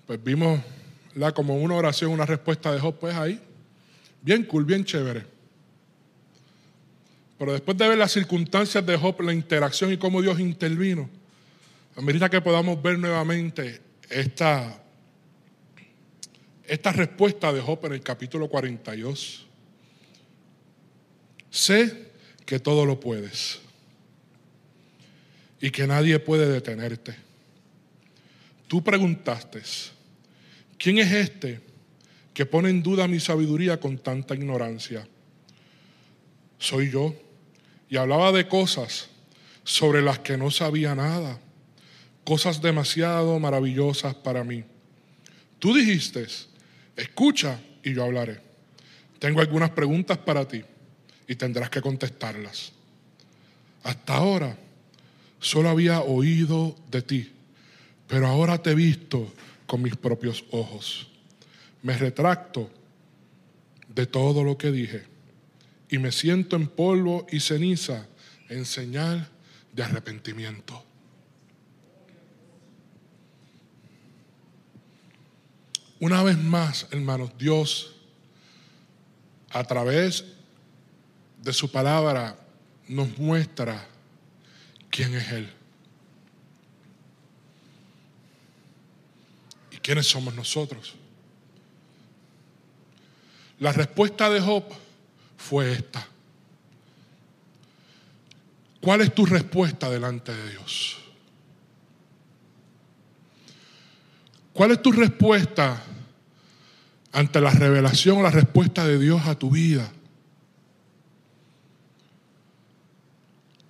pues 0.05 0.21
vimos 0.21 0.59
la 1.15 1.31
como 1.31 1.55
una 1.55 1.75
oración, 1.75 2.11
una 2.11 2.25
respuesta 2.25 2.73
de 2.73 2.79
Job, 2.79 2.99
pues 2.99 3.15
ahí. 3.15 3.39
Bien 4.21 4.43
cool, 4.43 4.65
bien 4.65 4.83
chévere. 4.83 5.25
Pero 7.39 7.53
después 7.53 7.77
de 7.77 7.87
ver 7.87 7.97
las 7.97 8.11
circunstancias 8.11 8.85
de 8.85 8.97
Job, 8.97 9.21
la 9.21 9.33
interacción 9.33 9.93
y 9.93 9.97
cómo 9.97 10.21
Dios 10.21 10.39
intervino, 10.39 11.09
a 11.95 12.01
medida 12.01 12.29
que 12.29 12.41
podamos 12.41 12.81
ver 12.81 12.99
nuevamente 12.99 13.81
esta 14.09 14.79
esta 16.65 16.91
respuesta 16.91 17.51
de 17.53 17.61
Job 17.61 17.85
en 17.85 17.93
el 17.93 18.01
capítulo 18.01 18.47
42. 18.47 19.45
Sé 21.49 22.11
que 22.45 22.59
todo 22.59 22.85
lo 22.85 22.99
puedes 22.99 23.62
y 25.63 25.71
que 25.71 25.87
nadie 25.87 26.19
puede 26.19 26.45
detenerte. 26.49 27.15
Tú 28.67 28.83
preguntaste, 28.83 29.61
¿quién 30.77 30.97
es 30.97 31.09
este 31.09 31.61
que 32.33 32.45
pone 32.45 32.69
en 32.69 32.83
duda 32.83 33.07
mi 33.07 33.21
sabiduría 33.21 33.79
con 33.79 33.97
tanta 33.97 34.35
ignorancia? 34.35 35.07
Soy 36.57 36.91
yo. 36.91 37.15
Y 37.89 37.95
hablaba 37.95 38.33
de 38.33 38.45
cosas 38.45 39.07
sobre 39.63 40.01
las 40.01 40.19
que 40.19 40.35
no 40.35 40.51
sabía 40.51 40.95
nada, 40.95 41.39
cosas 42.25 42.61
demasiado 42.61 43.39
maravillosas 43.39 44.15
para 44.15 44.43
mí. 44.43 44.65
Tú 45.59 45.73
dijiste, 45.73 46.27
Escucha 46.97 47.57
y 47.81 47.93
yo 47.93 48.03
hablaré. 48.03 48.41
Tengo 49.17 49.39
algunas 49.39 49.69
preguntas 49.69 50.17
para 50.17 50.45
ti 50.45 50.61
y 51.25 51.35
tendrás 51.35 51.69
que 51.69 51.79
contestarlas. 51.79 52.73
Hasta 53.83 54.15
ahora 54.15 54.57
solo 55.43 55.69
había 55.69 56.01
oído 56.01 56.75
de 56.89 57.01
ti, 57.01 57.31
pero 58.07 58.27
ahora 58.27 58.61
te 58.61 58.71
he 58.71 58.75
visto 58.75 59.31
con 59.67 59.81
mis 59.81 59.95
propios 59.95 60.45
ojos. 60.51 61.07
Me 61.81 61.97
retracto 61.97 62.71
de 63.93 64.05
todo 64.05 64.43
lo 64.43 64.57
que 64.57 64.71
dije 64.71 65.03
y 65.89 65.97
me 65.97 66.11
siento 66.11 66.55
en 66.55 66.67
polvo 66.67 67.27
y 67.29 67.41
ceniza 67.41 68.07
en 68.47 68.65
señal 68.65 69.27
de 69.73 69.83
arrepentimiento. 69.83 70.81
Una 75.99 76.23
vez 76.23 76.37
más, 76.37 76.87
hermanos, 76.91 77.31
Dios, 77.37 77.95
a 79.49 79.63
través 79.65 80.23
de 81.41 81.51
su 81.51 81.69
palabra, 81.69 82.37
nos 82.87 83.17
muestra 83.17 83.87
quién 84.93 85.15
es 85.15 85.31
Él. 85.31 85.49
¿Y 89.71 89.77
quiénes 89.77 90.05
somos 90.05 90.35
nosotros? 90.35 90.93
La 93.59 93.71
respuesta 93.71 94.29
de 94.29 94.39
Job 94.39 94.63
fue 95.35 95.73
esta. 95.73 96.07
¿Cuál 98.79 99.01
es 99.01 99.15
tu 99.15 99.25
respuesta 99.25 99.89
delante 99.89 100.31
de 100.31 100.51
Dios? 100.51 100.97
¿Cuál 104.53 104.71
es 104.71 104.81
tu 104.81 104.91
respuesta 104.91 105.81
ante 107.11 107.41
la 107.41 107.49
revelación, 107.49 108.21
la 108.21 108.29
respuesta 108.29 108.85
de 108.85 108.99
Dios 108.99 109.25
a 109.25 109.33
tu 109.33 109.49
vida? 109.49 109.91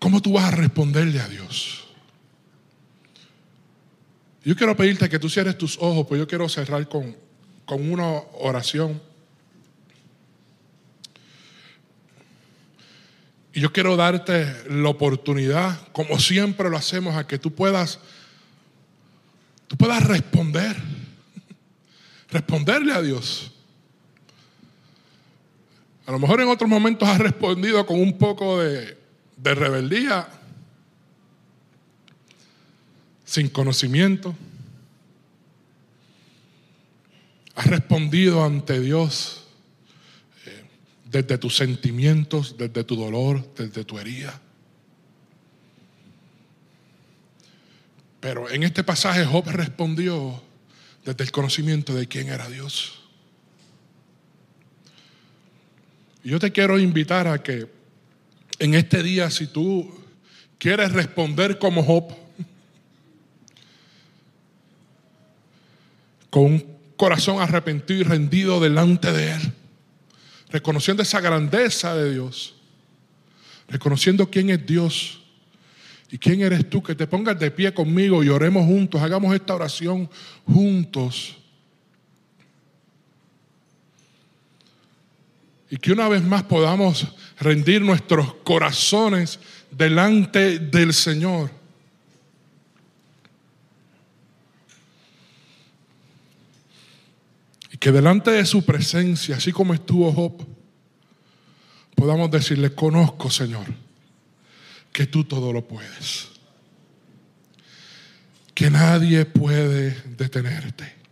¿Cómo 0.04 0.22
tú 0.22 0.34
vas 0.34 0.52
a 0.52 0.52
responderle 0.52 1.22
a 1.22 1.30
Dios? 1.30 1.86
Yo 4.44 4.54
quiero 4.54 4.76
pedirte 4.76 5.08
que 5.08 5.18
tú 5.18 5.30
cierres 5.30 5.58
tus 5.58 5.78
ojos, 5.80 6.06
pues 6.06 6.20
yo 6.20 6.28
quiero 6.28 6.50
cerrar 6.50 6.90
con, 6.90 7.16
con 7.64 7.90
una 7.90 8.10
oración. 8.34 9.02
Y 13.54 13.62
yo 13.62 13.72
quiero 13.72 13.96
darte 13.96 14.54
la 14.70 14.90
oportunidad, 14.90 15.88
como 15.94 16.20
siempre 16.20 16.70
lo 16.70 16.76
hacemos, 16.76 17.16
a 17.16 17.26
que 17.26 17.40
tú 17.40 17.56
puedas 17.56 17.98
tú 19.68 19.78
puedas 19.78 20.06
responder, 20.06 20.76
responderle 22.30 22.92
a 22.92 23.02
Dios. 23.02 23.54
A 26.06 26.12
lo 26.12 26.20
mejor 26.20 26.42
en 26.42 26.50
otros 26.50 26.70
momentos 26.70 27.08
has 27.08 27.20
respondido 27.20 27.86
con 27.86 28.02
un 28.02 28.18
poco 28.18 28.60
de, 28.60 29.02
de 29.44 29.56
rebeldía, 29.56 30.28
sin 33.26 33.50
conocimiento. 33.50 34.34
Has 37.56 37.68
respondido 37.68 38.44
ante 38.44 38.80
Dios 38.80 39.44
eh, 40.46 40.64
desde 41.06 41.38
tus 41.38 41.58
sentimientos, 41.58 42.56
desde 42.58 42.84
tu 42.86 42.96
dolor, 42.96 43.54
desde 43.56 43.84
tu 43.84 44.00
herida. 44.00 44.40
Pero 48.22 48.50
en 48.50 48.64
este 48.64 48.84
pasaje 48.84 49.26
Job 49.26 49.46
respondió 49.50 50.42
desde 51.04 51.26
el 51.26 51.32
conocimiento 51.32 51.94
de 51.94 52.08
quién 52.08 52.30
era 52.30 52.48
Dios. 52.48 53.02
Y 56.24 56.30
yo 56.30 56.40
te 56.40 56.54
quiero 56.54 56.80
invitar 56.80 57.28
a 57.28 57.44
que 57.44 57.73
en 58.60 58.74
este 58.74 59.04
día, 59.04 59.30
si 59.30 59.48
tú 59.48 59.94
quieres 60.58 60.92
responder 60.92 61.60
como 61.60 61.84
Job, 61.84 62.16
con 66.30 66.44
un 66.46 66.78
corazón 66.96 67.42
arrepentido 67.42 68.02
y 68.02 68.04
rendido 68.04 68.60
delante 68.60 69.12
de 69.12 69.34
Él, 69.34 69.54
reconociendo 70.50 71.04
esa 71.04 71.20
grandeza 71.20 71.96
de 71.96 72.14
Dios, 72.14 72.56
reconociendo 73.68 74.30
quién 74.30 74.50
es 74.50 74.66
Dios 74.66 75.24
¿Y 76.14 76.20
quién 76.20 76.42
eres 76.44 76.70
tú 76.70 76.84
que 76.84 76.94
te 76.94 77.08
pongas 77.08 77.40
de 77.40 77.50
pie 77.50 77.74
conmigo 77.74 78.24
y 78.24 78.30
oremos 78.30 78.68
juntos? 78.68 79.02
Hagamos 79.02 79.34
esta 79.34 79.56
oración 79.56 80.08
juntos. 80.46 81.36
Y 85.72 85.78
que 85.78 85.92
una 85.92 86.08
vez 86.08 86.22
más 86.22 86.44
podamos 86.44 87.08
rendir 87.44 87.82
nuestros 87.82 88.34
corazones 88.44 89.40
delante 89.72 90.60
del 90.60 90.94
Señor. 90.94 91.52
Y 97.72 97.78
que 97.78 97.92
delante 97.92 98.32
de 98.32 98.46
su 98.46 98.66
presencia, 98.66 99.38
así 99.38 99.52
como 99.52 99.74
estuvo 99.74 100.12
Job, 100.12 100.46
podamos 101.96 102.32
decirle, 102.32 102.74
conozco 102.74 103.30
Señor, 103.30 103.68
que 104.92 105.08
tú 105.08 105.24
todo 105.24 105.52
lo 105.52 105.68
puedes. 105.68 106.30
Que 108.54 108.70
nadie 108.70 109.26
puede 109.26 109.92
detenerte. 110.18 111.03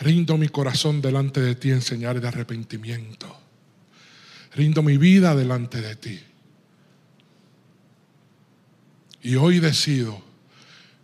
Rindo 0.00 0.36
mi 0.36 0.48
corazón 0.48 1.00
delante 1.00 1.40
de 1.40 1.54
ti 1.54 1.70
en 1.70 1.82
señales 1.82 2.22
de 2.22 2.28
arrepentimiento. 2.28 3.34
Rindo 4.54 4.82
mi 4.82 4.96
vida 4.96 5.34
delante 5.34 5.80
de 5.80 5.96
ti. 5.96 6.20
Y 9.22 9.36
hoy 9.36 9.60
decido 9.60 10.22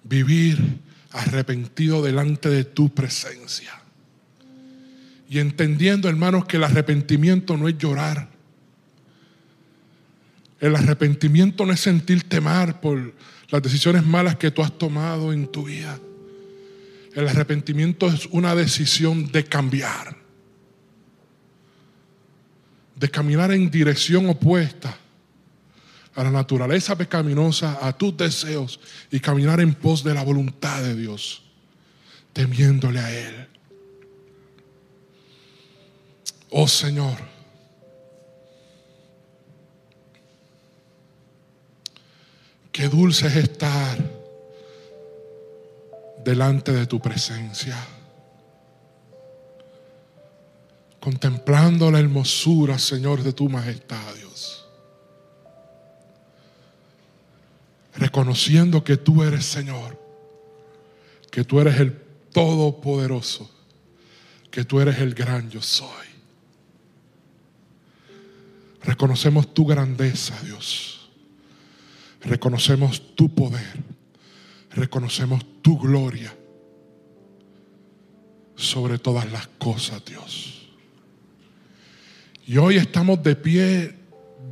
vivir 0.04 0.80
arrepentido 1.12 2.02
delante 2.02 2.48
de 2.48 2.64
tu 2.64 2.92
presencia. 2.94 3.80
Y 5.28 5.38
entendiendo, 5.38 6.08
hermanos, 6.08 6.44
que 6.44 6.56
el 6.56 6.64
arrepentimiento 6.64 7.56
no 7.56 7.68
es 7.68 7.78
llorar. 7.78 8.28
El 10.58 10.76
arrepentimiento 10.76 11.64
no 11.64 11.72
es 11.72 11.80
sentirte 11.80 12.40
mal 12.40 12.80
por 12.80 13.14
las 13.48 13.62
decisiones 13.62 14.04
malas 14.04 14.36
que 14.36 14.50
tú 14.50 14.62
has 14.62 14.76
tomado 14.76 15.32
en 15.32 15.46
tu 15.46 15.64
vida. 15.64 15.98
El 17.14 17.28
arrepentimiento 17.28 18.06
es 18.06 18.26
una 18.26 18.54
decisión 18.54 19.30
de 19.32 19.44
cambiar, 19.44 20.16
de 22.94 23.10
caminar 23.10 23.50
en 23.50 23.70
dirección 23.70 24.28
opuesta 24.28 24.96
a 26.14 26.24
la 26.24 26.30
naturaleza 26.30 26.96
pecaminosa, 26.96 27.78
a 27.84 27.92
tus 27.96 28.16
deseos 28.16 28.78
y 29.10 29.18
caminar 29.18 29.60
en 29.60 29.74
pos 29.74 30.04
de 30.04 30.14
la 30.14 30.22
voluntad 30.22 30.82
de 30.82 30.94
Dios, 30.94 31.42
temiéndole 32.32 33.00
a 33.00 33.18
Él. 33.18 33.48
Oh 36.50 36.68
Señor, 36.68 37.16
qué 42.70 42.88
dulce 42.88 43.26
es 43.26 43.36
estar 43.36 44.19
delante 46.24 46.72
de 46.72 46.86
tu 46.86 47.00
presencia, 47.00 47.76
contemplando 51.00 51.90
la 51.90 52.00
hermosura, 52.00 52.78
Señor, 52.78 53.22
de 53.22 53.32
tu 53.32 53.48
majestad, 53.48 54.14
Dios. 54.16 54.66
Reconociendo 57.94 58.84
que 58.84 58.96
tú 58.96 59.22
eres 59.22 59.44
Señor, 59.44 59.98
que 61.30 61.44
tú 61.44 61.60
eres 61.60 61.80
el 61.80 61.98
Todopoderoso, 62.32 63.50
que 64.50 64.64
tú 64.64 64.80
eres 64.80 64.98
el 64.98 65.14
gran 65.14 65.50
yo 65.50 65.60
soy. 65.60 65.88
Reconocemos 68.82 69.52
tu 69.52 69.66
grandeza, 69.66 70.38
Dios. 70.44 71.10
Reconocemos 72.22 73.14
tu 73.16 73.34
poder 73.34 73.99
reconocemos 74.70 75.44
tu 75.62 75.78
gloria 75.78 76.34
sobre 78.54 78.98
todas 78.98 79.30
las 79.32 79.46
cosas, 79.46 80.04
Dios. 80.04 80.68
Y 82.46 82.56
hoy 82.58 82.76
estamos 82.76 83.22
de 83.22 83.36
pie 83.36 83.94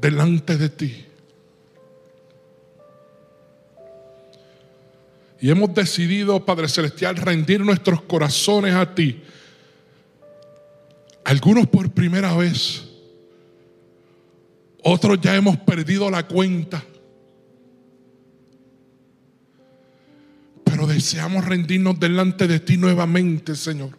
delante 0.00 0.56
de 0.56 0.68
ti. 0.68 1.04
Y 5.40 5.50
hemos 5.50 5.72
decidido, 5.72 6.44
Padre 6.44 6.68
Celestial, 6.68 7.16
rendir 7.16 7.60
nuestros 7.60 8.02
corazones 8.02 8.74
a 8.74 8.94
ti. 8.94 9.22
Algunos 11.24 11.66
por 11.68 11.90
primera 11.90 12.34
vez. 12.36 12.84
Otros 14.82 15.20
ya 15.20 15.36
hemos 15.36 15.56
perdido 15.58 16.10
la 16.10 16.26
cuenta. 16.26 16.82
Deseamos 20.98 21.44
rendirnos 21.44 22.00
delante 22.00 22.48
de 22.48 22.58
ti 22.58 22.76
nuevamente, 22.76 23.54
Señor. 23.54 23.96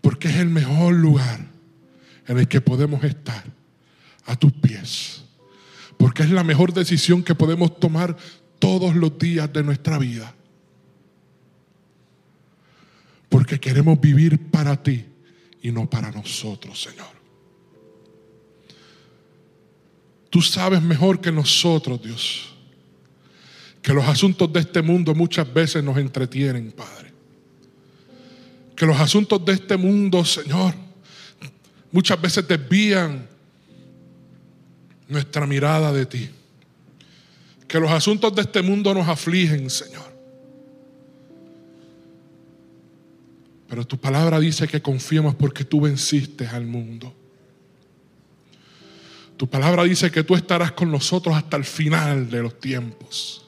Porque 0.00 0.26
es 0.26 0.34
el 0.34 0.48
mejor 0.48 0.94
lugar 0.94 1.46
en 2.26 2.38
el 2.38 2.48
que 2.48 2.60
podemos 2.60 3.04
estar, 3.04 3.44
a 4.26 4.34
tus 4.34 4.52
pies. 4.52 5.22
Porque 5.96 6.24
es 6.24 6.30
la 6.30 6.42
mejor 6.42 6.72
decisión 6.72 7.22
que 7.22 7.36
podemos 7.36 7.78
tomar 7.78 8.16
todos 8.58 8.96
los 8.96 9.16
días 9.16 9.52
de 9.52 9.62
nuestra 9.62 9.96
vida. 9.96 10.34
Porque 13.28 13.60
queremos 13.60 14.00
vivir 14.00 14.50
para 14.50 14.82
ti 14.82 15.06
y 15.62 15.70
no 15.70 15.88
para 15.88 16.10
nosotros, 16.10 16.82
Señor. 16.82 17.14
Tú 20.30 20.42
sabes 20.42 20.82
mejor 20.82 21.20
que 21.20 21.30
nosotros, 21.30 22.02
Dios 22.02 22.51
que 23.82 23.92
los 23.92 24.06
asuntos 24.06 24.50
de 24.52 24.60
este 24.60 24.80
mundo 24.80 25.12
muchas 25.12 25.52
veces 25.52 25.82
nos 25.82 25.98
entretienen, 25.98 26.70
Padre. 26.70 27.12
Que 28.76 28.86
los 28.86 28.98
asuntos 28.98 29.44
de 29.44 29.54
este 29.54 29.76
mundo, 29.76 30.24
Señor, 30.24 30.72
muchas 31.90 32.20
veces 32.20 32.46
desvían 32.46 33.26
nuestra 35.08 35.46
mirada 35.46 35.92
de 35.92 36.06
ti. 36.06 36.30
Que 37.66 37.80
los 37.80 37.90
asuntos 37.90 38.32
de 38.34 38.42
este 38.42 38.62
mundo 38.62 38.94
nos 38.94 39.08
afligen, 39.08 39.68
Señor. 39.68 40.12
Pero 43.68 43.84
tu 43.84 43.98
palabra 43.98 44.38
dice 44.38 44.68
que 44.68 44.80
confiemos 44.80 45.34
porque 45.34 45.64
tú 45.64 45.80
venciste 45.80 46.46
al 46.46 46.66
mundo. 46.66 47.12
Tu 49.36 49.48
palabra 49.48 49.82
dice 49.84 50.10
que 50.10 50.22
tú 50.22 50.36
estarás 50.36 50.72
con 50.72 50.90
nosotros 50.90 51.34
hasta 51.34 51.56
el 51.56 51.64
final 51.64 52.30
de 52.30 52.42
los 52.42 52.60
tiempos. 52.60 53.41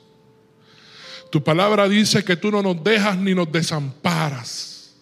Tu 1.34 1.42
palabra 1.42 1.88
dice 1.88 2.24
que 2.24 2.36
tú 2.36 2.48
no 2.52 2.62
nos 2.62 2.84
dejas 2.84 3.18
ni 3.18 3.34
nos 3.34 3.50
desamparas. 3.50 4.94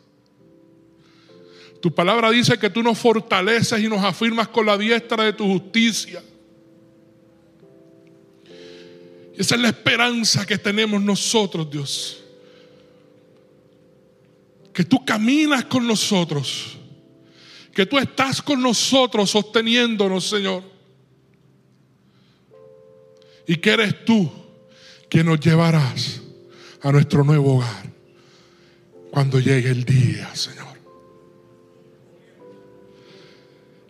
Tu 1.78 1.94
palabra 1.94 2.30
dice 2.30 2.58
que 2.58 2.70
tú 2.70 2.82
nos 2.82 2.98
fortaleces 2.98 3.78
y 3.78 3.86
nos 3.86 4.02
afirmas 4.02 4.48
con 4.48 4.64
la 4.64 4.78
diestra 4.78 5.24
de 5.24 5.34
tu 5.34 5.44
justicia. 5.44 6.22
Esa 9.36 9.56
es 9.56 9.60
la 9.60 9.68
esperanza 9.68 10.46
que 10.46 10.56
tenemos 10.56 11.02
nosotros, 11.02 11.70
Dios. 11.70 12.24
Que 14.72 14.84
tú 14.84 15.04
caminas 15.04 15.66
con 15.66 15.86
nosotros. 15.86 16.78
Que 17.74 17.84
tú 17.84 17.98
estás 17.98 18.40
con 18.40 18.62
nosotros 18.62 19.28
sosteniéndonos, 19.28 20.30
Señor. 20.30 20.62
Y 23.46 23.56
que 23.56 23.70
eres 23.70 24.02
tú 24.06 24.32
que 25.10 25.22
nos 25.22 25.38
llevarás 25.38 26.21
a 26.82 26.90
nuestro 26.90 27.24
nuevo 27.24 27.56
hogar 27.56 27.92
cuando 29.10 29.38
llegue 29.38 29.70
el 29.70 29.84
día, 29.84 30.34
Señor. 30.34 30.72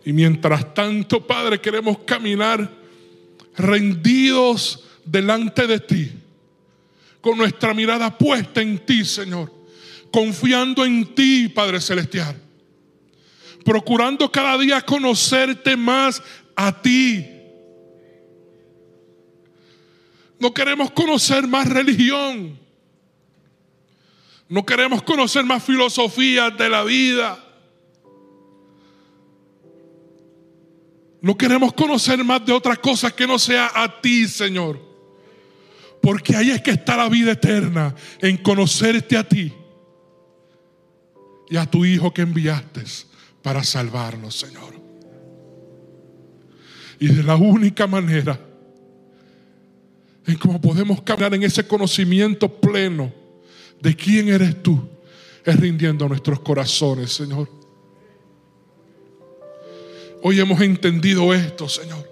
Y 0.05 0.13
mientras 0.13 0.73
tanto, 0.73 1.25
Padre, 1.25 1.59
queremos 1.61 1.99
caminar 1.99 2.69
rendidos 3.55 4.83
delante 5.05 5.65
de 5.65 5.79
ti, 5.79 6.11
con 7.21 7.37
nuestra 7.37 7.73
mirada 7.73 8.15
puesta 8.17 8.61
en 8.61 8.79
ti, 8.79 9.05
Señor, 9.05 9.51
confiando 10.11 10.83
en 10.85 11.15
ti, 11.15 11.47
Padre 11.47 11.79
Celestial, 11.79 12.35
procurando 13.63 14.31
cada 14.31 14.57
día 14.57 14.81
conocerte 14.81 15.77
más 15.77 16.21
a 16.55 16.81
ti. 16.81 17.25
No 20.37 20.53
queremos 20.53 20.91
conocer 20.91 21.47
más 21.47 21.69
religión. 21.69 22.62
No 24.53 24.63
queremos 24.63 25.01
conocer 25.01 25.43
más 25.45 25.63
filosofías 25.63 26.55
de 26.55 26.69
la 26.69 26.83
vida. 26.83 27.43
No 31.21 31.35
queremos 31.35 31.73
conocer 31.73 32.23
más 32.23 32.45
de 32.45 32.53
otras 32.53 32.77
cosas 32.77 33.13
que 33.13 33.25
no 33.25 33.39
sea 33.39 33.71
a 33.73 33.99
ti, 33.99 34.27
Señor. 34.27 34.79
Porque 36.03 36.35
ahí 36.35 36.51
es 36.51 36.61
que 36.61 36.69
está 36.69 36.95
la 36.95 37.09
vida 37.09 37.31
eterna, 37.31 37.95
en 38.21 38.37
conocerte 38.37 39.17
a 39.17 39.27
ti 39.27 39.51
y 41.49 41.57
a 41.57 41.65
tu 41.65 41.83
Hijo 41.83 42.13
que 42.13 42.21
enviaste 42.21 42.83
para 43.41 43.63
salvarnos, 43.63 44.35
Señor. 44.35 44.75
Y 46.99 47.07
de 47.07 47.23
la 47.23 47.37
única 47.37 47.87
manera 47.87 48.39
en 50.27 50.37
cómo 50.37 50.61
podemos 50.61 51.01
caminar 51.01 51.33
en 51.33 51.41
ese 51.41 51.65
conocimiento 51.65 52.47
pleno 52.61 53.22
de 53.83 53.97
quién 53.97 54.29
eres 54.29 54.63
tú, 54.63 54.81
es 55.43 55.59
rindiendo 55.59 56.07
nuestros 56.07 56.39
corazones, 56.39 57.11
Señor. 57.11 57.49
Hoy 60.21 60.39
hemos 60.39 60.61
entendido 60.61 61.33
esto, 61.33 61.67
Señor. 61.67 62.09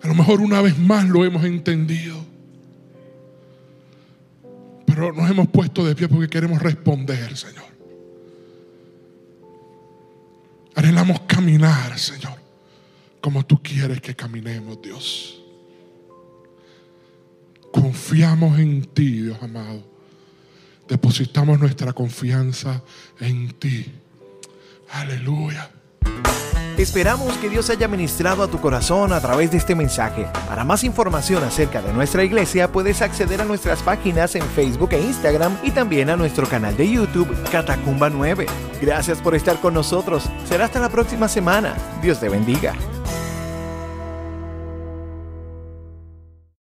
A 0.00 0.08
lo 0.08 0.14
mejor 0.14 0.40
una 0.40 0.62
vez 0.62 0.78
más 0.78 1.06
lo 1.06 1.26
hemos 1.26 1.44
entendido. 1.44 2.16
Pero 4.86 5.12
nos 5.12 5.30
hemos 5.30 5.46
puesto 5.48 5.84
de 5.84 5.94
pie 5.94 6.08
porque 6.08 6.28
queremos 6.28 6.62
responder, 6.62 7.36
Señor. 7.36 7.66
Anhelamos 10.74 11.20
caminar, 11.26 11.98
Señor, 11.98 12.38
como 13.20 13.44
tú 13.44 13.62
quieres 13.62 14.00
que 14.00 14.16
caminemos, 14.16 14.80
Dios. 14.80 15.43
Confiamos 17.74 18.56
en 18.60 18.84
ti, 18.84 19.22
Dios 19.22 19.36
amado. 19.42 19.82
Depositamos 20.88 21.58
nuestra 21.58 21.92
confianza 21.92 22.84
en 23.18 23.50
ti. 23.54 23.92
Aleluya. 24.92 25.72
Esperamos 26.78 27.36
que 27.38 27.50
Dios 27.50 27.70
haya 27.70 27.88
ministrado 27.88 28.44
a 28.44 28.48
tu 28.48 28.60
corazón 28.60 29.12
a 29.12 29.20
través 29.20 29.50
de 29.50 29.56
este 29.56 29.74
mensaje. 29.74 30.28
Para 30.46 30.62
más 30.62 30.84
información 30.84 31.42
acerca 31.42 31.82
de 31.82 31.92
nuestra 31.92 32.22
iglesia 32.22 32.70
puedes 32.70 33.02
acceder 33.02 33.40
a 33.40 33.44
nuestras 33.44 33.82
páginas 33.82 34.36
en 34.36 34.44
Facebook 34.44 34.92
e 34.92 35.00
Instagram 35.00 35.58
y 35.64 35.72
también 35.72 36.10
a 36.10 36.16
nuestro 36.16 36.46
canal 36.46 36.76
de 36.76 36.88
YouTube 36.88 37.34
Catacumba 37.50 38.08
9. 38.08 38.46
Gracias 38.80 39.18
por 39.18 39.34
estar 39.34 39.60
con 39.60 39.74
nosotros. 39.74 40.30
Será 40.48 40.66
hasta 40.66 40.78
la 40.78 40.90
próxima 40.90 41.26
semana. 41.26 41.74
Dios 42.00 42.20
te 42.20 42.28
bendiga. 42.28 42.72